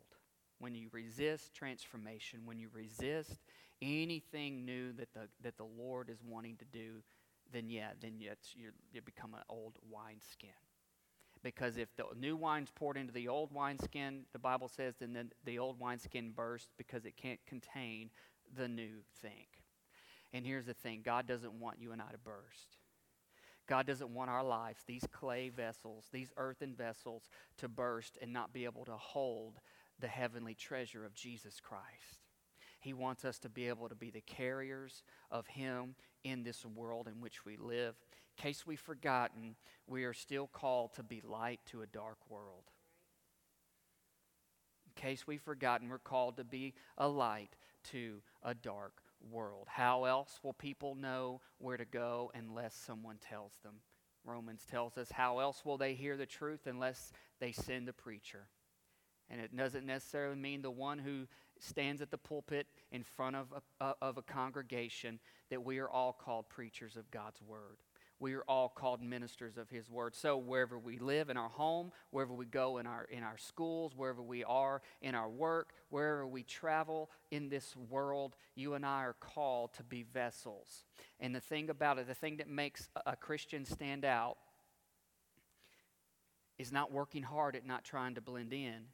When 0.59 0.75
you 0.75 0.87
resist 0.91 1.53
transformation, 1.53 2.41
when 2.45 2.59
you 2.59 2.69
resist 2.73 3.43
anything 3.81 4.65
new 4.65 4.93
that 4.93 5.13
the, 5.13 5.27
that 5.43 5.57
the 5.57 5.65
Lord 5.65 6.09
is 6.09 6.23
wanting 6.23 6.57
to 6.57 6.65
do, 6.65 7.03
then 7.51 7.69
yeah, 7.69 7.89
then 8.01 8.19
you 8.19 8.31
you 8.91 9.01
become 9.01 9.33
an 9.33 9.43
old 9.49 9.77
wineskin. 9.89 10.49
Because 11.43 11.77
if 11.77 11.95
the 11.95 12.05
new 12.17 12.35
wine's 12.35 12.71
poured 12.73 12.97
into 12.97 13.13
the 13.13 13.27
old 13.27 13.53
wineskin, 13.53 14.21
the 14.33 14.39
Bible 14.39 14.67
says, 14.67 14.95
then 14.99 15.13
the, 15.13 15.27
the 15.43 15.59
old 15.59 15.79
wineskin 15.79 16.31
bursts 16.31 16.73
because 16.75 17.05
it 17.05 17.17
can't 17.17 17.39
contain 17.45 18.09
the 18.57 18.67
new 18.67 19.03
thing. 19.21 19.45
And 20.33 20.45
here's 20.45 20.65
the 20.65 20.73
thing 20.73 21.01
God 21.05 21.27
doesn't 21.27 21.53
want 21.53 21.77
you 21.79 21.91
and 21.91 22.01
I 22.01 22.11
to 22.11 22.17
burst. 22.17 22.77
God 23.67 23.87
doesn't 23.87 24.13
want 24.13 24.29
our 24.29 24.43
lives, 24.43 24.83
these 24.85 25.05
clay 25.11 25.49
vessels, 25.49 26.05
these 26.11 26.31
earthen 26.37 26.75
vessels, 26.75 27.29
to 27.57 27.67
burst 27.67 28.17
and 28.21 28.31
not 28.31 28.53
be 28.53 28.65
able 28.65 28.85
to 28.85 28.93
hold 28.93 29.59
the 29.99 30.07
heavenly 30.07 30.53
treasure 30.53 31.05
of 31.05 31.15
Jesus 31.15 31.59
Christ. 31.59 32.19
He 32.79 32.93
wants 32.93 33.25
us 33.25 33.39
to 33.39 33.49
be 33.49 33.67
able 33.67 33.89
to 33.89 33.95
be 33.95 34.11
the 34.11 34.21
carriers 34.21 35.01
of 35.31 35.47
Him 35.47 35.95
in 36.23 36.43
this 36.43 36.63
world 36.65 37.07
in 37.07 37.19
which 37.19 37.43
we 37.43 37.57
live. 37.57 37.95
In 38.37 38.43
case 38.43 38.67
we've 38.67 38.79
forgotten, 38.79 39.55
we 39.87 40.03
are 40.03 40.13
still 40.13 40.47
called 40.47 40.93
to 40.93 41.03
be 41.03 41.21
light 41.21 41.61
to 41.71 41.81
a 41.81 41.87
dark 41.87 42.17
world. 42.29 42.65
In 44.85 45.01
case 45.01 45.25
we've 45.25 45.41
forgotten, 45.41 45.89
we're 45.89 45.97
called 45.97 46.37
to 46.37 46.43
be 46.43 46.75
a 46.97 47.07
light 47.07 47.55
to 47.91 48.21
a 48.43 48.53
dark 48.53 49.01
world. 49.29 49.67
How 49.69 50.05
else 50.05 50.39
will 50.43 50.53
people 50.53 50.95
know 50.95 51.41
where 51.57 51.77
to 51.77 51.85
go 51.85 52.31
unless 52.33 52.75
someone 52.75 53.17
tells 53.17 53.53
them? 53.63 53.75
Romans 54.23 54.65
tells 54.69 54.97
us, 54.97 55.11
how 55.11 55.39
else 55.39 55.63
will 55.63 55.77
they 55.77 55.93
hear 55.93 56.17
the 56.17 56.25
truth 56.25 56.61
unless 56.65 57.11
they 57.39 57.51
send 57.51 57.87
a 57.89 57.93
preacher? 57.93 58.47
And 59.29 59.39
it 59.39 59.55
doesn't 59.55 59.85
necessarily 59.85 60.35
mean 60.35 60.61
the 60.61 60.71
one 60.71 60.99
who 60.99 61.27
stands 61.59 62.01
at 62.01 62.11
the 62.11 62.17
pulpit 62.17 62.67
in 62.91 63.03
front 63.03 63.35
of 63.35 63.53
a, 63.79 63.93
of 64.01 64.17
a 64.17 64.21
congregation 64.21 65.19
that 65.49 65.63
we 65.63 65.79
are 65.79 65.89
all 65.89 66.13
called 66.13 66.49
preachers 66.49 66.95
of 66.95 67.09
God's 67.11 67.41
word 67.41 67.77
we 68.19 68.33
are 68.33 68.43
all 68.47 68.69
called 68.69 69.01
ministers 69.01 69.57
of 69.57 69.69
his 69.69 69.89
word. 69.89 70.15
So 70.15 70.37
wherever 70.37 70.79
we 70.79 70.99
live 70.99 71.29
in 71.29 71.37
our 71.37 71.49
home 71.49 71.91
wherever 72.11 72.33
we 72.33 72.45
go 72.45 72.77
in 72.77 72.87
our 72.87 73.05
in 73.11 73.23
our 73.23 73.37
schools 73.37 73.93
wherever 73.95 74.21
we 74.21 74.43
are 74.43 74.81
in 75.01 75.15
our 75.15 75.29
work 75.29 75.73
wherever 75.89 76.25
we 76.25 76.43
travel 76.43 77.09
in 77.31 77.49
this 77.49 77.75
world 77.89 78.35
you 78.55 78.73
and 78.73 78.85
i 78.85 79.03
are 79.03 79.15
called 79.19 79.73
to 79.73 79.83
be 79.83 80.03
vessels. 80.03 80.85
And 81.19 81.33
the 81.33 81.39
thing 81.39 81.69
about 81.69 81.97
it 81.97 82.07
the 82.07 82.13
thing 82.13 82.37
that 82.37 82.49
makes 82.49 82.89
a 83.05 83.15
christian 83.15 83.65
stand 83.65 84.05
out 84.05 84.37
is 86.57 86.71
not 86.71 86.91
working 86.91 87.23
hard 87.23 87.55
at 87.55 87.65
not 87.65 87.83
trying 87.83 88.15
to 88.15 88.21
blend 88.21 88.53
in 88.53 88.85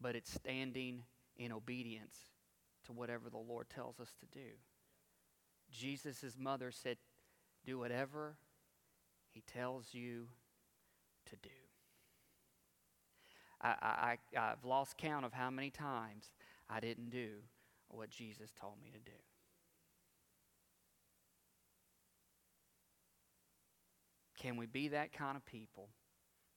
but 0.00 0.14
it's 0.14 0.32
standing 0.32 1.02
in 1.36 1.52
obedience 1.52 2.16
to 2.86 2.92
whatever 2.92 3.28
the 3.30 3.38
lord 3.38 3.68
tells 3.68 4.00
us 4.00 4.12
to 4.20 4.26
do 4.26 4.50
Jesus' 5.70 6.36
mother 6.38 6.70
said, 6.70 6.96
Do 7.64 7.78
whatever 7.78 8.36
he 9.32 9.42
tells 9.42 9.92
you 9.92 10.28
to 11.26 11.36
do. 11.36 11.48
I, 13.60 14.16
I, 14.34 14.38
I've 14.38 14.64
lost 14.64 14.96
count 14.96 15.24
of 15.24 15.32
how 15.32 15.50
many 15.50 15.70
times 15.70 16.32
I 16.70 16.80
didn't 16.80 17.10
do 17.10 17.30
what 17.88 18.10
Jesus 18.10 18.50
told 18.58 18.74
me 18.82 18.90
to 18.90 18.98
do. 18.98 19.16
Can 24.38 24.56
we 24.56 24.66
be 24.66 24.88
that 24.88 25.12
kind 25.12 25.36
of 25.36 25.44
people 25.44 25.88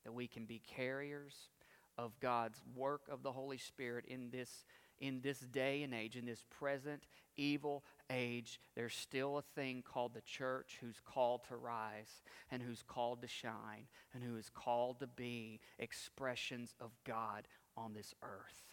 that 0.04 0.14
we 0.14 0.28
can 0.28 0.46
be 0.46 0.62
carriers 0.76 1.50
of 1.98 2.20
God's 2.20 2.62
work 2.76 3.02
of 3.12 3.24
the 3.24 3.32
Holy 3.32 3.58
Spirit 3.58 4.06
in 4.08 4.30
this 4.30 4.66
in 5.02 5.20
this 5.22 5.40
day 5.40 5.84
and 5.84 5.94
age, 5.94 6.16
in 6.16 6.26
this 6.26 6.46
present 6.50 7.04
evil 7.36 7.84
age, 8.10 8.60
there's 8.76 8.94
still 8.94 9.38
a 9.38 9.42
thing 9.42 9.84
called 9.86 10.14
the 10.14 10.22
church 10.22 10.78
who's 10.80 11.02
called 11.04 11.42
to 11.50 11.58
rise 11.58 12.22
and 12.52 12.62
who's 12.62 12.84
called 12.84 13.22
to 13.22 13.28
shine 13.28 13.88
and 14.14 14.24
who 14.24 14.38
is 14.38 14.50
called 14.50 15.00
to 15.00 15.08
be 15.08 15.60
expressions 15.80 16.76
of 16.80 16.92
God 17.06 17.48
on 17.76 17.94
this 17.94 18.14
earth. 18.22 18.64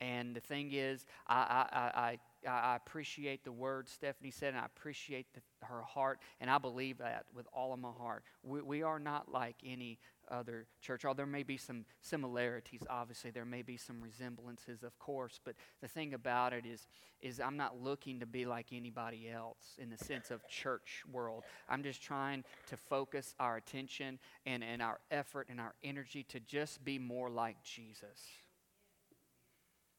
And 0.00 0.36
the 0.36 0.40
thing 0.40 0.72
is, 0.72 1.06
I, 1.26 1.66
I, 1.72 1.78
I, 1.78 2.18
I 2.46 2.76
appreciate 2.76 3.44
the 3.44 3.52
words 3.52 3.90
Stephanie 3.90 4.30
said, 4.30 4.54
and 4.54 4.58
I 4.58 4.66
appreciate 4.66 5.26
the, 5.34 5.40
her 5.66 5.82
heart, 5.82 6.20
and 6.40 6.50
I 6.50 6.58
believe 6.58 6.98
that 6.98 7.26
with 7.34 7.46
all 7.52 7.72
of 7.72 7.80
my 7.80 7.90
heart. 7.90 8.22
We, 8.42 8.62
we 8.62 8.82
are 8.82 8.98
not 8.98 9.30
like 9.30 9.56
any 9.64 9.98
other 10.30 10.66
church. 10.80 11.04
Or 11.04 11.14
there 11.14 11.26
may 11.26 11.42
be 11.42 11.56
some 11.56 11.84
similarities, 12.00 12.82
obviously. 12.88 13.30
There 13.30 13.44
may 13.44 13.62
be 13.62 13.76
some 13.76 14.00
resemblances, 14.00 14.82
of 14.82 14.98
course. 14.98 15.40
But 15.44 15.54
the 15.80 15.88
thing 15.88 16.14
about 16.14 16.52
it 16.52 16.66
is, 16.66 16.88
is 17.20 17.40
I'm 17.40 17.56
not 17.56 17.80
looking 17.80 18.20
to 18.20 18.26
be 18.26 18.44
like 18.44 18.66
anybody 18.72 19.28
else 19.28 19.76
in 19.78 19.90
the 19.90 19.98
sense 19.98 20.30
of 20.30 20.46
church 20.48 21.02
world. 21.10 21.44
I'm 21.68 21.82
just 21.82 22.02
trying 22.02 22.44
to 22.68 22.76
focus 22.76 23.34
our 23.38 23.56
attention 23.56 24.18
and, 24.44 24.62
and 24.62 24.82
our 24.82 25.00
effort 25.10 25.48
and 25.50 25.60
our 25.60 25.74
energy 25.82 26.24
to 26.24 26.40
just 26.40 26.84
be 26.84 26.98
more 26.98 27.30
like 27.30 27.62
Jesus. 27.62 28.20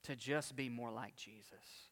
To 0.03 0.15
just 0.15 0.55
be 0.55 0.69
more 0.69 0.91
like 0.91 1.15
Jesus. 1.15 1.89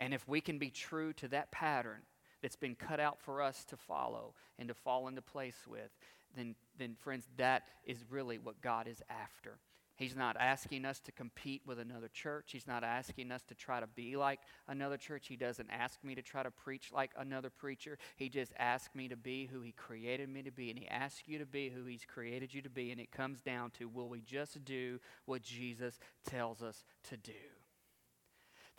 And 0.00 0.14
if 0.14 0.26
we 0.26 0.40
can 0.40 0.58
be 0.58 0.70
true 0.70 1.12
to 1.12 1.28
that 1.28 1.52
pattern 1.52 2.00
that's 2.42 2.56
been 2.56 2.74
cut 2.74 2.98
out 2.98 3.20
for 3.20 3.42
us 3.42 3.64
to 3.66 3.76
follow 3.76 4.34
and 4.58 4.66
to 4.68 4.74
fall 4.74 5.06
into 5.06 5.20
place 5.20 5.58
with, 5.68 5.90
then, 6.34 6.54
then 6.78 6.96
friends, 6.98 7.28
that 7.36 7.64
is 7.84 7.98
really 8.08 8.38
what 8.38 8.62
God 8.62 8.88
is 8.88 9.02
after. 9.10 9.58
He's 9.96 10.16
not 10.16 10.38
asking 10.40 10.86
us 10.86 10.98
to 11.00 11.12
compete 11.12 11.60
with 11.66 11.78
another 11.78 12.08
church. 12.08 12.52
He's 12.52 12.66
not 12.66 12.82
asking 12.82 13.30
us 13.30 13.42
to 13.48 13.54
try 13.54 13.80
to 13.80 13.86
be 13.86 14.16
like 14.16 14.40
another 14.66 14.96
church. 14.96 15.26
He 15.28 15.36
doesn't 15.36 15.68
ask 15.70 16.02
me 16.02 16.14
to 16.14 16.22
try 16.22 16.42
to 16.42 16.50
preach 16.50 16.90
like 16.90 17.10
another 17.18 17.50
preacher. 17.50 17.98
He 18.16 18.30
just 18.30 18.54
asks 18.58 18.94
me 18.94 19.08
to 19.08 19.16
be 19.16 19.50
who 19.52 19.60
He 19.60 19.72
created 19.72 20.30
me 20.30 20.40
to 20.44 20.50
be. 20.50 20.70
And 20.70 20.78
He 20.78 20.88
asks 20.88 21.24
you 21.26 21.38
to 21.38 21.44
be 21.44 21.68
who 21.68 21.84
He's 21.84 22.06
created 22.06 22.54
you 22.54 22.62
to 22.62 22.70
be. 22.70 22.90
And 22.90 22.98
it 22.98 23.12
comes 23.12 23.42
down 23.42 23.72
to 23.72 23.90
will 23.90 24.08
we 24.08 24.22
just 24.22 24.64
do 24.64 24.98
what 25.26 25.42
Jesus 25.42 25.98
tells 26.24 26.62
us 26.62 26.82
to 27.10 27.18
do? 27.18 27.32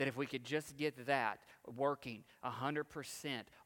That 0.02 0.08
if 0.08 0.18
we 0.18 0.26
could 0.26 0.44
just 0.44 0.76
get 0.78 1.06
that 1.06 1.38
working 1.78 2.24
100% 2.44 2.84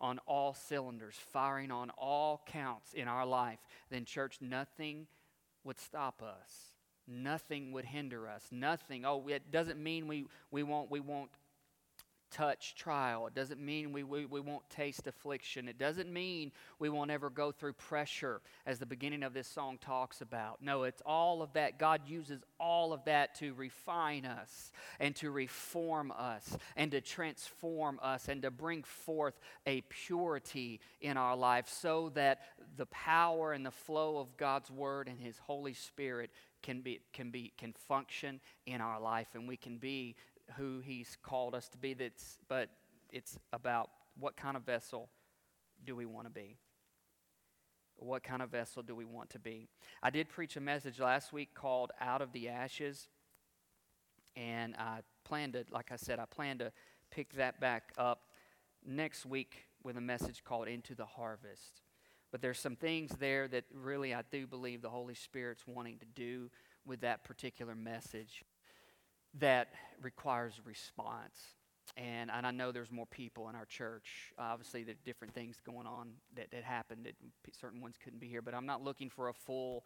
on 0.02 0.20
all 0.28 0.54
cylinders, 0.54 1.16
firing 1.32 1.72
on 1.72 1.90
all 1.92 2.42
counts 2.46 2.92
in 2.92 3.08
our 3.08 3.26
life, 3.26 3.60
then, 3.90 4.04
church, 4.04 4.40
nothing 4.42 5.08
would 5.64 5.80
stop 5.80 6.22
us. 6.22 6.76
Nothing 7.08 7.72
would 7.72 7.86
hinder 7.86 8.28
us. 8.28 8.44
Nothing. 8.52 9.06
Oh, 9.06 9.26
it 9.30 9.50
doesn't 9.50 9.82
mean 9.82 10.10
we, 10.10 10.26
we, 10.52 10.62
won't, 10.62 10.92
we 10.92 11.00
won't 11.00 11.30
touch 12.32 12.76
trial. 12.76 13.28
It 13.28 13.34
doesn't 13.34 13.60
mean 13.60 13.92
we, 13.92 14.04
we, 14.04 14.26
we 14.26 14.40
won't 14.40 14.70
taste 14.70 15.08
affliction. 15.08 15.68
It 15.68 15.78
doesn't 15.78 16.12
mean 16.12 16.52
we 16.80 16.90
won't 16.90 17.12
ever 17.12 17.30
go 17.30 17.52
through 17.52 17.74
pressure, 17.74 18.42
as 18.66 18.80
the 18.80 18.86
beginning 18.86 19.24
of 19.24 19.34
this 19.34 19.48
song 19.48 19.78
talks 19.80 20.22
about. 20.22 20.62
No, 20.62 20.84
it's 20.84 21.02
all 21.06 21.42
of 21.42 21.54
that. 21.54 21.80
God 21.80 22.02
uses 22.08 22.44
all 22.60 22.94
of 22.94 23.06
that 23.06 23.36
to 23.36 23.54
refine 23.54 24.26
us 24.26 24.72
and 25.00 25.16
to 25.18 25.32
reform 25.32 26.12
us 26.18 26.58
and 26.76 26.92
to 26.92 27.02
transform 27.02 28.00
us 28.02 28.28
and 28.28 28.42
to 28.42 28.52
bring 28.52 28.84
forth 28.84 29.40
a 29.66 29.82
purity 29.82 30.80
in 31.02 31.18
our 31.18 31.36
life 31.36 31.70
so 31.70 32.12
that 32.16 32.42
the 32.78 32.86
power 32.88 33.54
and 33.54 33.66
the 33.66 33.72
flow 33.72 34.18
of 34.18 34.38
God's 34.38 34.70
Word 34.70 35.08
and 35.08 35.20
His 35.20 35.38
Holy 35.38 35.74
Spirit 35.74 36.32
can 36.66 36.82
be 36.82 37.00
can 37.14 37.30
be 37.30 37.54
can 37.58 37.74
function 37.88 38.42
in 38.66 38.82
our 38.82 39.00
life 39.00 39.28
and 39.36 39.48
we 39.48 39.56
can 39.56 39.78
be 39.78 40.16
who 40.58 40.80
He's 40.80 41.16
called 41.22 41.54
us 41.54 41.70
to 41.70 41.78
be. 41.78 41.94
That's, 41.94 42.40
but 42.48 42.70
it's 43.12 43.38
about 43.54 43.90
what 44.20 44.36
kind 44.36 44.58
of 44.58 44.64
vessel 44.64 45.10
do 45.86 45.96
we 45.96 46.06
want 46.06 46.26
to 46.26 46.32
be? 46.32 46.58
What 47.98 48.24
kind 48.24 48.42
of 48.42 48.50
vessel 48.50 48.82
do 48.82 48.96
we 48.96 49.06
want 49.06 49.30
to 49.32 49.40
be? 49.40 49.70
I 50.02 50.10
did 50.10 50.28
preach 50.28 50.58
a 50.58 50.62
message 50.62 51.00
last 51.00 51.32
week 51.32 51.50
called 51.54 51.92
Out 52.02 52.22
of 52.22 52.32
the 52.34 52.50
Ashes. 52.50 53.08
And 54.36 54.76
I 54.76 55.00
plan 55.24 55.54
to, 55.54 55.64
like 55.72 55.92
I 55.92 55.96
said, 55.96 56.20
I 56.20 56.26
plan 56.26 56.58
to 56.58 56.72
pick 57.10 57.34
that 57.36 57.62
back 57.62 57.94
up 57.98 58.24
next 58.86 59.26
week 59.26 59.66
with 59.84 59.96
a 59.96 60.02
message 60.02 60.44
called 60.44 60.68
Into 60.68 60.94
the 60.94 61.06
Harvest. 61.06 61.82
But 62.36 62.42
there's 62.42 62.60
some 62.60 62.76
things 62.76 63.12
there 63.18 63.48
that 63.48 63.64
really 63.74 64.14
I 64.14 64.22
do 64.30 64.46
believe 64.46 64.82
the 64.82 64.90
Holy 64.90 65.16
Spirit's 65.16 65.64
wanting 65.66 66.00
to 66.00 66.06
do 66.06 66.50
with 66.86 67.00
that 67.00 67.24
particular 67.24 67.76
message 67.76 68.44
that 69.40 69.70
requires 70.02 70.60
response. 70.66 71.54
And, 71.96 72.30
and 72.30 72.46
I 72.46 72.52
know 72.52 72.74
there's 72.74 72.92
more 72.92 73.06
people 73.06 73.48
in 73.48 73.56
our 73.56 73.64
church. 73.64 74.34
Obviously, 74.38 74.84
there 74.84 74.96
are 74.96 75.06
different 75.06 75.34
things 75.34 75.62
going 75.66 75.88
on 75.88 76.10
that, 76.36 76.52
that 76.52 76.66
happened 76.66 77.06
that 77.06 77.16
certain 77.58 77.80
ones 77.80 77.96
couldn't 78.04 78.20
be 78.20 78.28
here. 78.28 78.42
But 78.42 78.54
I'm 78.54 78.66
not 78.66 78.84
looking 78.84 79.10
for 79.10 79.30
a 79.30 79.34
full 79.34 79.86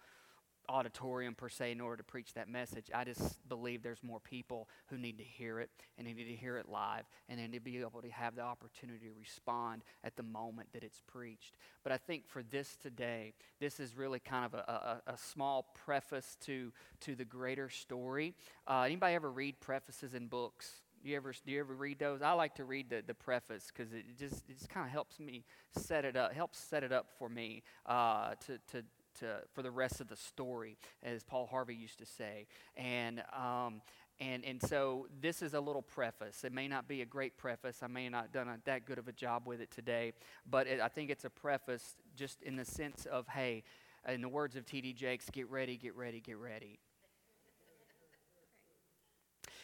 auditorium 0.70 1.34
per 1.34 1.50
se 1.50 1.72
in 1.72 1.82
order 1.82 1.98
to 1.98 2.04
preach 2.04 2.34
that 2.34 2.48
message. 2.48 2.86
I 2.94 3.04
just 3.04 3.48
believe 3.50 3.82
there's 3.82 4.04
more 4.04 4.20
people 4.20 4.70
who 4.88 4.98
need 4.98 5.18
to 5.18 5.24
hear 5.24 5.60
it 5.60 5.70
and 5.98 6.08
they 6.08 6.14
need 6.14 6.30
to 6.30 6.36
hear 6.36 6.58
it 6.58 6.70
live 6.70 7.06
and 7.28 7.40
they 7.40 7.48
need 7.48 7.58
to 7.58 7.60
be 7.60 7.80
able 7.80 8.02
to 8.02 8.10
have 8.10 8.36
the 8.36 8.44
opportunity 8.44 9.08
to 9.08 9.14
respond 9.20 9.84
at 10.04 10.16
the 10.16 10.24
moment 10.24 10.70
that 10.74 10.84
it's 10.84 11.02
preached. 11.02 11.56
But 11.84 11.92
I 11.92 11.98
think 11.98 12.28
for 12.28 12.44
this 12.44 12.76
today, 12.76 13.34
this 13.60 13.80
is 13.80 13.98
really 13.98 14.20
kind 14.20 14.46
of 14.46 14.54
a, 14.54 15.02
a, 15.08 15.14
a 15.14 15.18
small 15.18 15.74
preface 15.74 16.38
to, 16.46 16.72
to 17.02 17.16
the 17.16 17.26
greater 17.26 17.70
story. 17.70 18.36
Uh, 18.68 18.84
anybody 18.86 19.16
ever 19.16 19.32
read 19.32 19.60
prefaces 19.60 20.14
in 20.14 20.28
books? 20.28 20.84
You 21.02 21.16
ever 21.16 21.32
do 21.46 21.52
you 21.54 21.62
ever 21.62 21.74
read 21.76 21.98
those? 21.98 22.22
I 22.22 22.34
like 22.34 22.56
to 22.56 22.66
read 22.66 22.90
the, 22.90 23.02
the 23.06 23.14
preface 23.14 23.72
because 23.74 23.94
it 23.94 24.04
just 24.18 24.50
it 24.50 24.58
just 24.58 24.70
kind 24.70 24.86
of 24.86 24.92
helps 24.92 25.18
me 25.18 25.46
set 25.72 26.04
it 26.04 26.18
up 26.18 26.34
helps 26.34 26.60
set 26.60 26.84
it 26.84 26.92
up 26.92 27.08
for 27.18 27.30
me 27.30 27.64
uh, 27.86 28.34
to 28.48 28.58
to 28.72 28.84
to, 29.20 29.42
for 29.54 29.62
the 29.62 29.72
rest 29.72 30.02
of 30.02 30.08
the 30.08 30.16
story, 30.16 30.78
as 31.04 31.24
Paul 31.24 31.48
Harvey 31.48 31.76
used 31.76 32.00
to 32.00 32.06
say. 32.06 32.48
And, 32.76 33.24
um, 33.38 33.82
and, 34.20 34.44
and 34.44 34.62
so 34.62 35.08
this 35.22 35.42
is 35.42 35.54
a 35.54 35.60
little 35.60 35.82
preface. 35.82 36.44
It 36.44 36.52
may 36.52 36.68
not 36.68 36.88
be 36.88 37.02
a 37.02 37.06
great 37.06 37.38
preface. 37.38 37.80
I 37.82 37.88
may 37.88 38.10
not 38.10 38.24
have 38.24 38.32
done 38.32 38.48
a, 38.50 38.58
that 38.66 38.86
good 38.86 38.98
of 38.98 39.08
a 39.08 39.14
job 39.14 39.44
with 39.46 39.62
it 39.62 39.72
today, 39.72 40.14
but 40.50 40.68
it, 40.68 40.82
I 40.82 40.90
think 40.90 41.10
it's 41.10 41.26
a 41.26 41.30
preface 41.30 41.96
just 42.16 42.42
in 42.42 42.56
the 42.56 42.66
sense 42.66 43.06
of, 43.06 43.28
hey, 43.28 43.64
in 44.08 44.22
the 44.22 44.30
words 44.30 44.56
of 44.56 44.66
T.D. 44.66 44.94
Jakes, 44.94 45.30
get 45.30 45.50
ready, 45.50 45.78
get 45.78 45.96
ready, 45.96 46.20
get 46.20 46.38
ready. 46.38 46.80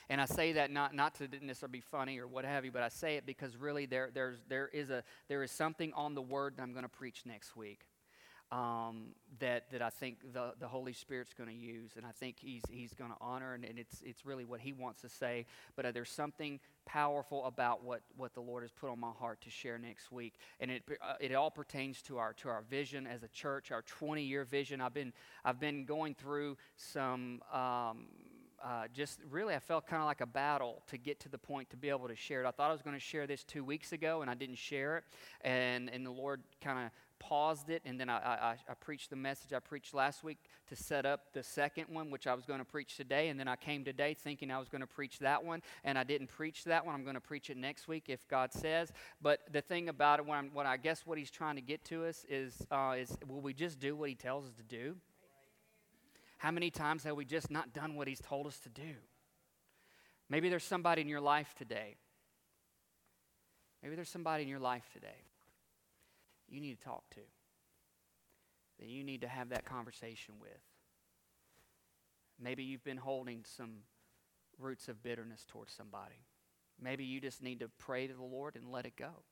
And 0.09 0.21
I 0.21 0.25
say 0.25 0.53
that 0.53 0.71
not, 0.71 0.93
not 0.93 1.15
to 1.15 1.27
necessarily 1.41 1.79
be 1.79 1.81
funny 1.81 2.19
or 2.19 2.27
what 2.27 2.45
have 2.45 2.63
you, 2.63 2.71
but 2.71 2.83
I 2.83 2.89
say 2.89 3.15
it 3.15 3.25
because 3.25 3.57
really 3.57 3.87
there, 3.87 4.11
there's, 4.13 4.37
there, 4.47 4.67
is 4.67 4.89
a, 4.91 5.03
there 5.27 5.41
is 5.41 5.51
something 5.51 5.91
on 5.93 6.13
the 6.13 6.21
word 6.21 6.57
that 6.57 6.63
I'm 6.63 6.73
going 6.73 6.83
to 6.83 6.89
preach 6.89 7.23
next 7.25 7.55
week 7.55 7.81
um, 8.51 9.07
that, 9.39 9.71
that 9.71 9.81
I 9.81 9.89
think 9.89 10.33
the, 10.33 10.53
the 10.59 10.67
Holy 10.67 10.93
Spirit's 10.93 11.33
going 11.33 11.49
to 11.49 11.55
use, 11.55 11.91
and 11.97 12.05
I 12.05 12.11
think 12.11 12.37
He's, 12.39 12.61
he's 12.69 12.93
going 12.93 13.11
to 13.11 13.17
honor, 13.19 13.53
and, 13.53 13.65
and 13.65 13.79
it's, 13.79 14.01
it's 14.03 14.25
really 14.25 14.45
what 14.45 14.59
He 14.59 14.71
wants 14.71 15.01
to 15.01 15.09
say. 15.09 15.45
But 15.75 15.85
uh, 15.85 15.91
there's 15.91 16.09
something 16.09 16.59
powerful 16.85 17.45
about 17.45 17.83
what, 17.83 18.01
what 18.15 18.33
the 18.33 18.41
Lord 18.41 18.63
has 18.63 18.71
put 18.71 18.89
on 18.89 18.99
my 18.99 19.11
heart 19.11 19.41
to 19.41 19.49
share 19.49 19.77
next 19.77 20.11
week, 20.11 20.35
and 20.59 20.71
it, 20.71 20.83
uh, 21.01 21.15
it 21.19 21.33
all 21.33 21.51
pertains 21.51 22.01
to 22.03 22.17
our, 22.17 22.33
to 22.33 22.49
our 22.49 22.61
vision 22.69 23.07
as 23.07 23.23
a 23.23 23.27
church, 23.29 23.71
our 23.71 23.81
20 23.81 24.23
year 24.23 24.45
vision. 24.45 24.79
I've 24.79 24.93
been, 24.93 25.13
I've 25.43 25.59
been 25.59 25.85
going 25.85 26.15
through 26.15 26.57
some. 26.77 27.41
Um, 27.51 28.07
uh, 28.63 28.87
just 28.93 29.19
really, 29.29 29.53
I 29.53 29.59
felt 29.59 29.85
kind 29.85 30.01
of 30.01 30.07
like 30.07 30.21
a 30.21 30.25
battle 30.25 30.81
to 30.87 30.97
get 30.97 31.19
to 31.19 31.29
the 31.29 31.37
point 31.37 31.69
to 31.69 31.77
be 31.77 31.89
able 31.89 32.07
to 32.07 32.15
share 32.15 32.43
it. 32.43 32.47
I 32.47 32.51
thought 32.51 32.69
I 32.69 32.73
was 32.73 32.81
going 32.81 32.95
to 32.95 32.99
share 32.99 33.27
this 33.27 33.43
two 33.43 33.63
weeks 33.63 33.91
ago, 33.91 34.21
and 34.21 34.31
I 34.31 34.33
didn't 34.33 34.57
share 34.57 34.97
it. 34.97 35.03
And, 35.41 35.87
and 35.89 36.03
the 36.03 36.11
Lord 36.11 36.41
kind 36.61 36.79
of 36.79 36.91
paused 37.19 37.69
it, 37.69 37.81
and 37.85 37.99
then 37.99 38.09
I, 38.09 38.17
I, 38.17 38.55
I, 38.69 38.73
preached 38.73 39.09
the 39.09 39.15
message 39.15 39.53
I 39.53 39.59
preached 39.59 39.93
last 39.93 40.23
week 40.23 40.37
to 40.67 40.75
set 40.75 41.05
up 41.05 41.33
the 41.33 41.43
second 41.43 41.85
one, 41.89 42.09
which 42.09 42.27
I 42.27 42.33
was 42.33 42.45
going 42.45 42.59
to 42.59 42.65
preach 42.65 42.97
today. 42.97 43.29
And 43.29 43.39
then 43.39 43.47
I 43.47 43.55
came 43.55 43.83
today 43.83 44.13
thinking 44.13 44.51
I 44.51 44.59
was 44.59 44.69
going 44.69 44.81
to 44.81 44.87
preach 44.87 45.19
that 45.19 45.43
one, 45.43 45.61
and 45.83 45.97
I 45.97 46.03
didn't 46.03 46.27
preach 46.27 46.63
that 46.65 46.85
one. 46.85 46.95
I'm 46.95 47.03
going 47.03 47.15
to 47.15 47.21
preach 47.21 47.49
it 47.49 47.57
next 47.57 47.87
week 47.87 48.05
if 48.07 48.27
God 48.27 48.53
says. 48.53 48.91
But 49.21 49.41
the 49.51 49.61
thing 49.61 49.89
about 49.89 50.19
it, 50.19 50.25
what, 50.25 50.45
what 50.53 50.65
I 50.65 50.77
guess 50.77 51.05
what 51.05 51.17
He's 51.17 51.31
trying 51.31 51.55
to 51.55 51.61
get 51.61 51.83
to 51.85 52.05
us 52.05 52.25
is, 52.29 52.65
uh, 52.71 52.95
is 52.97 53.17
will 53.27 53.41
we 53.41 53.53
just 53.53 53.79
do 53.79 53.95
what 53.95 54.09
He 54.09 54.15
tells 54.15 54.45
us 54.45 54.53
to 54.55 54.63
do? 54.63 54.95
How 56.37 56.51
many 56.51 56.69
times 56.69 57.03
have 57.03 57.15
we 57.15 57.25
just 57.25 57.49
not 57.49 57.73
done 57.73 57.95
what 57.95 58.07
He's 58.07 58.21
told 58.21 58.47
us 58.47 58.59
to 58.59 58.69
do? 58.69 58.95
Maybe 60.29 60.49
there's 60.49 60.63
somebody 60.63 61.01
in 61.01 61.07
your 61.07 61.21
life 61.21 61.53
today. 61.57 61.95
Maybe 63.83 63.95
there's 63.95 64.09
somebody 64.09 64.43
in 64.43 64.49
your 64.49 64.59
life 64.59 64.89
today 64.93 65.25
you 66.55 66.61
need 66.61 66.79
to 66.79 66.85
talk 66.85 67.03
to, 67.11 67.21
that 68.79 68.87
you 68.87 69.03
need 69.03 69.21
to 69.21 69.27
have 69.27 69.49
that 69.49 69.65
conversation 69.65 70.35
with. 70.39 70.61
Maybe 72.41 72.63
you've 72.63 72.83
been 72.83 72.97
holding 72.97 73.43
some 73.45 73.83
roots 74.57 74.87
of 74.87 75.03
bitterness 75.03 75.45
towards 75.47 75.73
somebody. 75.73 76.25
Maybe 76.81 77.03
you 77.03 77.21
just 77.21 77.41
need 77.41 77.59
to 77.59 77.69
pray 77.77 78.07
to 78.07 78.13
the 78.13 78.23
Lord 78.23 78.55
and 78.55 78.71
let 78.71 78.85
it 78.85 78.95
go. 78.95 79.23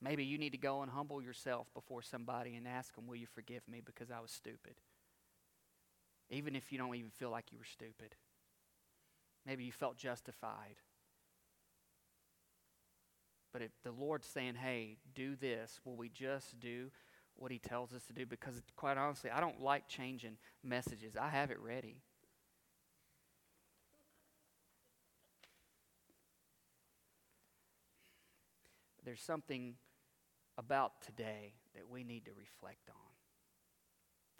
Maybe 0.00 0.24
you 0.24 0.38
need 0.38 0.50
to 0.50 0.58
go 0.58 0.82
and 0.82 0.90
humble 0.90 1.22
yourself 1.22 1.68
before 1.74 2.02
somebody 2.02 2.56
and 2.56 2.66
ask 2.66 2.94
them, 2.96 3.06
Will 3.06 3.16
you 3.16 3.26
forgive 3.26 3.62
me 3.68 3.80
because 3.84 4.10
I 4.10 4.20
was 4.20 4.32
stupid? 4.32 4.74
Even 6.28 6.56
if 6.56 6.72
you 6.72 6.78
don't 6.78 6.94
even 6.94 7.10
feel 7.10 7.30
like 7.30 7.52
you 7.52 7.58
were 7.58 7.64
stupid. 7.64 8.16
Maybe 9.46 9.64
you 9.64 9.72
felt 9.72 9.96
justified. 9.96 10.76
But 13.52 13.62
if 13.62 13.70
the 13.84 13.92
Lord's 13.92 14.26
saying, 14.26 14.54
hey, 14.54 14.96
do 15.14 15.36
this, 15.36 15.80
will 15.84 15.96
we 15.96 16.08
just 16.08 16.58
do 16.58 16.90
what 17.34 17.52
He 17.52 17.58
tells 17.58 17.92
us 17.92 18.04
to 18.04 18.12
do? 18.12 18.24
Because, 18.24 18.62
quite 18.76 18.96
honestly, 18.96 19.30
I 19.30 19.40
don't 19.40 19.60
like 19.60 19.88
changing 19.88 20.38
messages, 20.64 21.16
I 21.16 21.28
have 21.28 21.50
it 21.50 21.60
ready. 21.60 22.02
There's 29.04 29.20
something 29.20 29.74
about 30.56 31.02
today 31.02 31.54
that 31.74 31.88
we 31.88 32.04
need 32.04 32.24
to 32.26 32.30
reflect 32.38 32.88
on. 32.88 32.96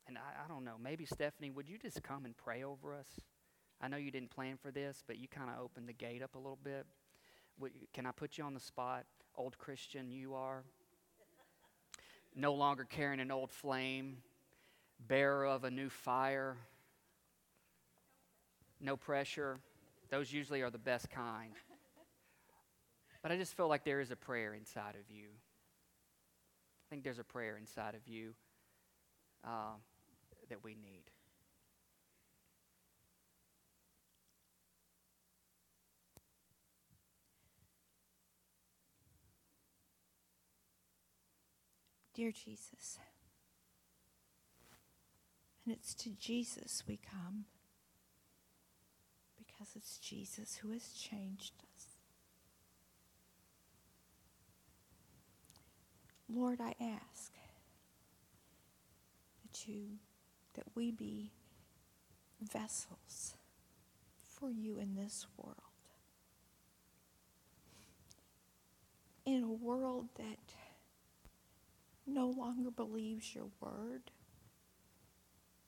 And 0.07 0.19
I, 0.19 0.45
I, 0.45 0.49
don't 0.49 0.65
know, 0.65 0.77
maybe 0.81 1.05
Stephanie, 1.05 1.51
would 1.51 1.69
you 1.69 1.79
just 1.79 2.03
come 2.03 2.25
and 2.25 2.37
pray 2.37 2.63
over 2.63 2.95
us? 2.95 3.09
I 3.81 3.89
know 3.89 3.97
you 3.97 4.11
didn't 4.11 4.31
plan 4.31 4.57
for 4.57 4.71
this, 4.71 5.03
but 5.07 5.19
you 5.19 5.27
kind 5.29 5.51
of 5.51 5.63
opened 5.63 5.89
the 5.89 5.93
gate 5.93 6.23
up 6.23 6.35
a 6.35 6.39
little 6.39 6.59
bit. 6.63 6.87
Can 7.93 8.07
I 8.07 8.13
put 8.13 8.39
you 8.39 8.45
on 8.45 8.55
the 8.55 8.61
spot? 8.61 9.05
Old 9.37 9.59
Christian, 9.59 10.11
you 10.11 10.35
are. 10.35 10.65
No 12.35 12.55
longer 12.55 12.85
carrying 12.85 13.21
an 13.21 13.31
old 13.31 13.51
flame, 13.51 14.19
bearer 15.07 15.47
of 15.47 15.65
a 15.65 15.71
new 15.71 15.89
fire. 15.89 16.57
No 18.81 18.97
pressure. 18.97 19.59
Those 20.11 20.33
usually 20.33 20.63
are 20.63 20.71
the 20.71 20.79
best 20.79 21.11
kind. 21.11 21.53
But 23.23 23.31
I 23.31 23.37
just 23.37 23.57
feel 23.57 23.69
like 23.69 23.85
there 23.85 24.01
is 24.01 24.11
a 24.11 24.17
prayer 24.17 24.55
inside 24.55 24.97
of 24.97 25.15
you. 25.15 25.29
I 25.29 26.87
think 26.91 27.05
there's 27.05 27.21
a 27.21 27.25
prayer 27.25 27.57
inside 27.57 27.95
of 27.95 28.07
you 28.09 28.35
uh, 29.45 29.77
that 30.49 30.65
we 30.65 30.73
need. 30.75 31.05
Dear 42.15 42.31
Jesus, 42.31 42.99
and 45.65 45.75
it's 45.75 45.95
to 45.95 46.11
Jesus 46.11 46.83
we 46.87 46.99
come 46.99 47.47
because 49.39 49.75
it's 49.77 49.97
Jesus 49.97 50.57
who 50.57 50.73
has 50.73 50.93
changed 50.93 51.55
us. 51.75 51.87
Lord, 56.29 56.61
I 56.61 56.75
ask 56.81 57.33
that 59.43 59.67
you 59.67 59.99
that 60.55 60.65
we 60.75 60.91
be 60.91 61.33
vessels 62.43 63.37
for 64.27 64.51
you 64.51 64.79
in 64.79 64.97
this 64.97 65.27
world. 65.37 65.57
In 69.25 69.45
a 69.45 69.49
world 69.51 70.09
that 70.17 70.39
no 72.07 72.27
longer 72.27 72.71
believes 72.71 73.35
your 73.35 73.49
word, 73.61 74.11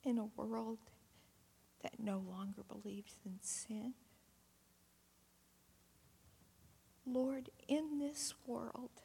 in 0.05 0.19
a 0.19 0.27
world 0.37 0.79
that 1.83 1.99
no 1.99 2.23
longer 2.29 2.63
believes 2.63 3.19
in 3.25 3.39
sin. 3.41 3.95
Lord, 7.07 7.51
in 7.69 7.99
this 7.99 8.35
world, 8.47 9.03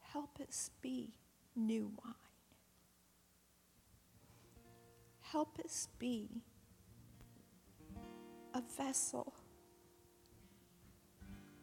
help 0.00 0.38
us 0.40 0.70
be 0.80 1.14
new 1.54 1.92
wine. 2.04 2.14
Help 5.20 5.58
us 5.64 5.88
be 5.98 6.42
a 8.54 8.62
vessel 8.76 9.34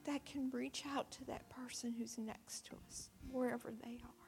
that 0.05 0.25
can 0.25 0.49
reach 0.51 0.83
out 0.95 1.11
to 1.11 1.25
that 1.25 1.49
person 1.49 1.93
who's 1.97 2.17
next 2.17 2.65
to 2.67 2.73
us, 2.87 3.09
wherever 3.31 3.71
they 3.83 3.99
are. 4.03 4.25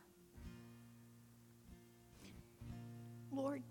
Lord, 3.31 3.61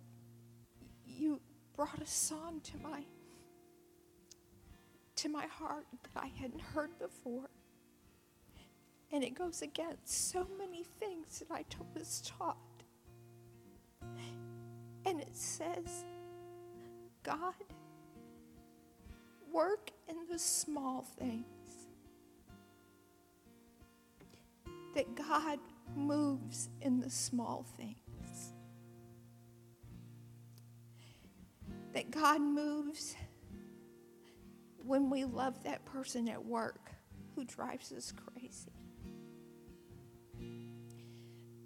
you 1.04 1.40
brought 1.74 2.00
a 2.00 2.06
song 2.06 2.60
to 2.64 2.76
my 2.78 3.02
to 5.16 5.28
my 5.30 5.46
heart 5.46 5.86
that 6.02 6.22
I 6.22 6.26
hadn't 6.40 6.60
heard 6.60 6.98
before. 6.98 7.48
And 9.10 9.24
it 9.24 9.34
goes 9.34 9.62
against 9.62 10.30
so 10.30 10.46
many 10.58 10.84
things 11.00 11.38
that 11.38 11.54
I 11.54 11.64
was 11.94 12.22
taught. 12.26 12.56
And 15.06 15.20
it 15.20 15.34
says, 15.34 16.04
God, 17.22 17.54
work 19.50 19.90
in 20.08 20.16
the 20.30 20.38
small 20.38 21.02
things. 21.18 21.55
that 24.96 25.14
God 25.14 25.58
moves 25.94 26.70
in 26.80 27.00
the 27.00 27.10
small 27.10 27.66
things, 27.76 28.54
that 31.92 32.10
God 32.10 32.40
moves 32.40 33.14
when 34.82 35.10
we 35.10 35.26
love 35.26 35.62
that 35.64 35.84
person 35.84 36.30
at 36.30 36.42
work 36.42 36.92
who 37.34 37.44
drives 37.44 37.92
us 37.92 38.10
crazy. 38.10 38.72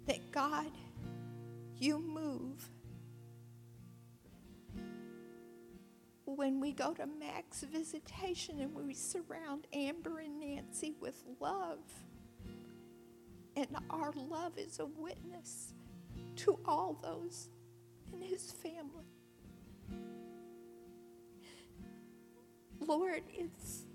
That 0.07 0.29
God, 0.33 0.71
you 1.77 1.99
move 1.99 2.69
when 6.25 6.59
we 6.59 6.73
go 6.73 6.93
to 6.95 7.05
Max 7.05 7.61
visitation 7.61 8.59
and 8.59 8.75
we 8.75 8.93
surround 8.93 9.67
Amber 9.71 10.19
and 10.19 10.37
Nancy 10.37 10.95
with 10.99 11.23
love. 11.39 11.79
And 13.55 13.67
our 13.89 14.13
love 14.29 14.57
is 14.57 14.79
a 14.79 14.85
witness 14.85 15.73
to 16.37 16.57
all 16.65 16.97
those 17.01 17.49
in 18.13 18.21
his 18.21 18.51
family. 18.51 19.05
Lord, 22.79 23.21
it's 23.33 23.85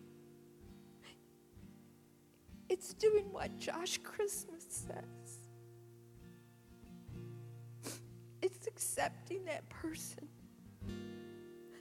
it's 2.69 2.95
doing 2.95 3.33
what 3.33 3.57
Josh 3.59 3.99
Christmas 3.99 4.64
says. 4.69 5.38
It's 8.42 8.66
accepting 8.66 9.45
that 9.47 9.69
person 9.69 10.29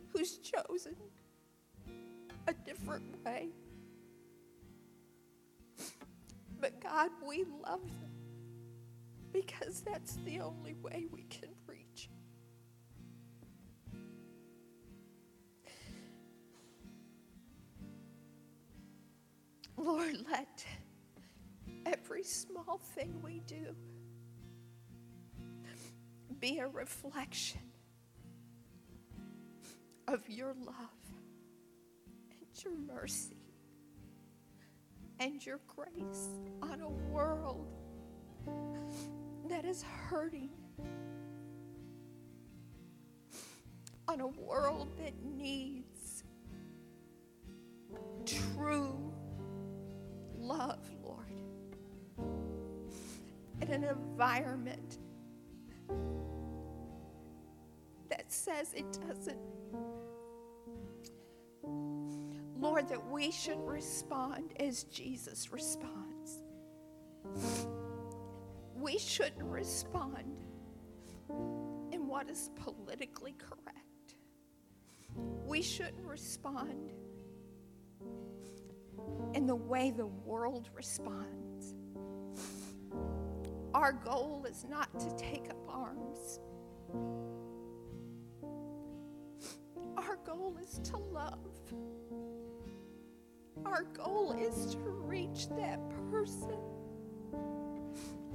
who's 0.10 0.38
chosen 0.38 0.96
a 2.48 2.54
different 2.54 3.04
way. 3.26 3.50
God, 6.86 7.10
we 7.28 7.45
love 7.63 7.82
them 8.00 8.12
because 9.34 9.82
that's 9.82 10.17
the 10.26 10.39
only 10.39 10.76
way 10.76 11.08
we 11.12 11.24
can 11.24 11.50
reach. 11.65 12.10
Lord, 19.76 20.15
let 20.32 20.65
every 21.86 22.24
small 22.24 22.80
thing 22.93 23.19
we 23.24 23.41
do 23.48 23.76
be 26.39 26.60
a 26.60 26.67
reflection 26.67 27.62
of 30.08 30.30
your 30.30 30.54
love 30.65 30.76
and 32.30 32.63
your 32.63 32.74
mercy 32.76 33.35
and 35.19 35.45
your 35.45 35.60
grace 35.67 36.30
on 36.62 36.82
a 36.82 36.89
world 36.89 37.67
that 39.49 39.65
is 39.65 39.84
hurting, 39.84 40.49
on 44.08 44.21
a 44.21 44.28
world 44.28 44.91
that 44.97 45.13
needs 45.23 46.23
true 48.25 49.13
love, 50.38 50.80
Lord, 51.04 51.32
in 53.62 53.69
an 53.71 53.84
environment 53.84 54.97
that 58.10 58.32
says 58.32 58.73
it 58.73 58.97
doesn't. 59.08 59.39
Lord, 62.86 62.89
that 62.89 63.12
we 63.12 63.32
should 63.32 63.60
respond 63.60 64.54
as 64.60 64.84
Jesus 64.86 65.52
responds. 65.52 66.43
We 68.76 68.98
shouldn't 68.98 69.43
respond 69.43 70.38
in 71.91 72.08
what 72.08 72.30
is 72.30 72.50
politically 72.56 73.36
correct. 73.38 74.15
We 75.45 75.62
shouldn't 75.62 76.06
respond 76.06 76.91
in 79.34 79.45
the 79.45 79.56
way 79.56 79.91
the 79.91 80.06
world 80.06 80.69
responds. 80.74 81.76
Our 83.74 83.93
goal 83.93 84.45
is 84.50 84.65
not 84.69 84.98
to 85.00 85.10
take 85.17 85.50
up 85.50 85.58
arms. 85.67 86.39
Our 89.98 90.17
goal 90.26 90.58
is 90.62 90.80
to 90.89 90.98
love. 90.98 91.39
Our 93.65 93.84
goal 93.93 94.34
is 94.39 94.73
to 94.75 94.80
reach 94.80 95.49
that 95.49 95.80
person 96.12 96.60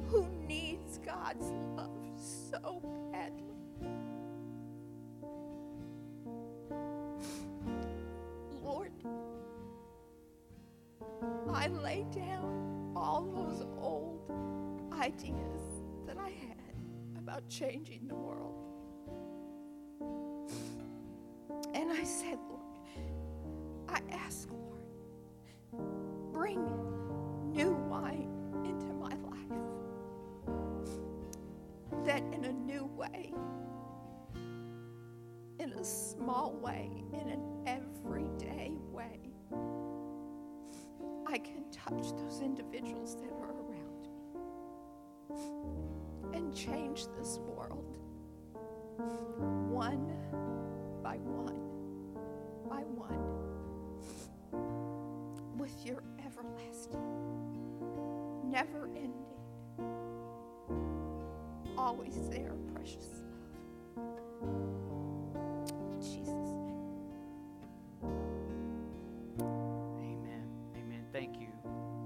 who 0.08 0.26
needs 0.46 0.98
God's 0.98 1.50
love 1.76 1.90
so 2.16 2.82
badly. 3.12 3.54
Lord, 8.62 8.92
I 11.48 11.68
lay 11.68 12.04
down 12.12 12.92
all 12.96 13.22
those 13.22 13.66
old 13.80 14.30
ideas 14.92 15.62
that 16.06 16.18
I 16.18 16.28
had 16.28 16.56
about 17.18 17.48
changing 17.48 18.08
the 18.08 18.14
world. 18.14 18.56
And 21.72 21.90
I 21.92 22.02
said, 22.04 22.38
Lord, 22.48 22.60
I 23.88 24.00
ask, 24.12 24.48
Lord, 24.50 24.79
bring 26.40 26.64
new 27.52 27.74
wine 27.90 28.30
into 28.64 28.94
my 28.94 29.14
life. 29.28 29.58
That 32.06 32.22
in 32.32 32.46
a 32.46 32.52
new 32.52 32.86
way, 32.96 33.34
in 35.58 35.72
a 35.74 35.84
small 35.84 36.54
way, 36.54 36.90
in 37.12 37.28
an 37.28 37.42
everyday 37.66 38.72
way, 38.90 39.20
I 41.26 41.36
can 41.36 41.70
touch 41.70 42.12
those 42.16 42.40
individuals 42.40 43.16
that 43.16 43.30
are 43.32 43.52
around 43.52 44.08
me 45.28 46.38
and 46.38 46.56
change 46.56 47.04
this 47.18 47.38
world 47.54 47.98
one 49.68 50.06
by 51.02 51.16
one 51.16 51.60
by 52.66 52.82
one 52.96 53.40
with 55.58 55.84
your 55.84 56.02
everlasting, 56.40 57.00
never 58.50 58.88
ending, 58.96 59.12
always 61.76 62.28
there, 62.30 62.54
precious 62.74 63.22
love. 63.96 64.89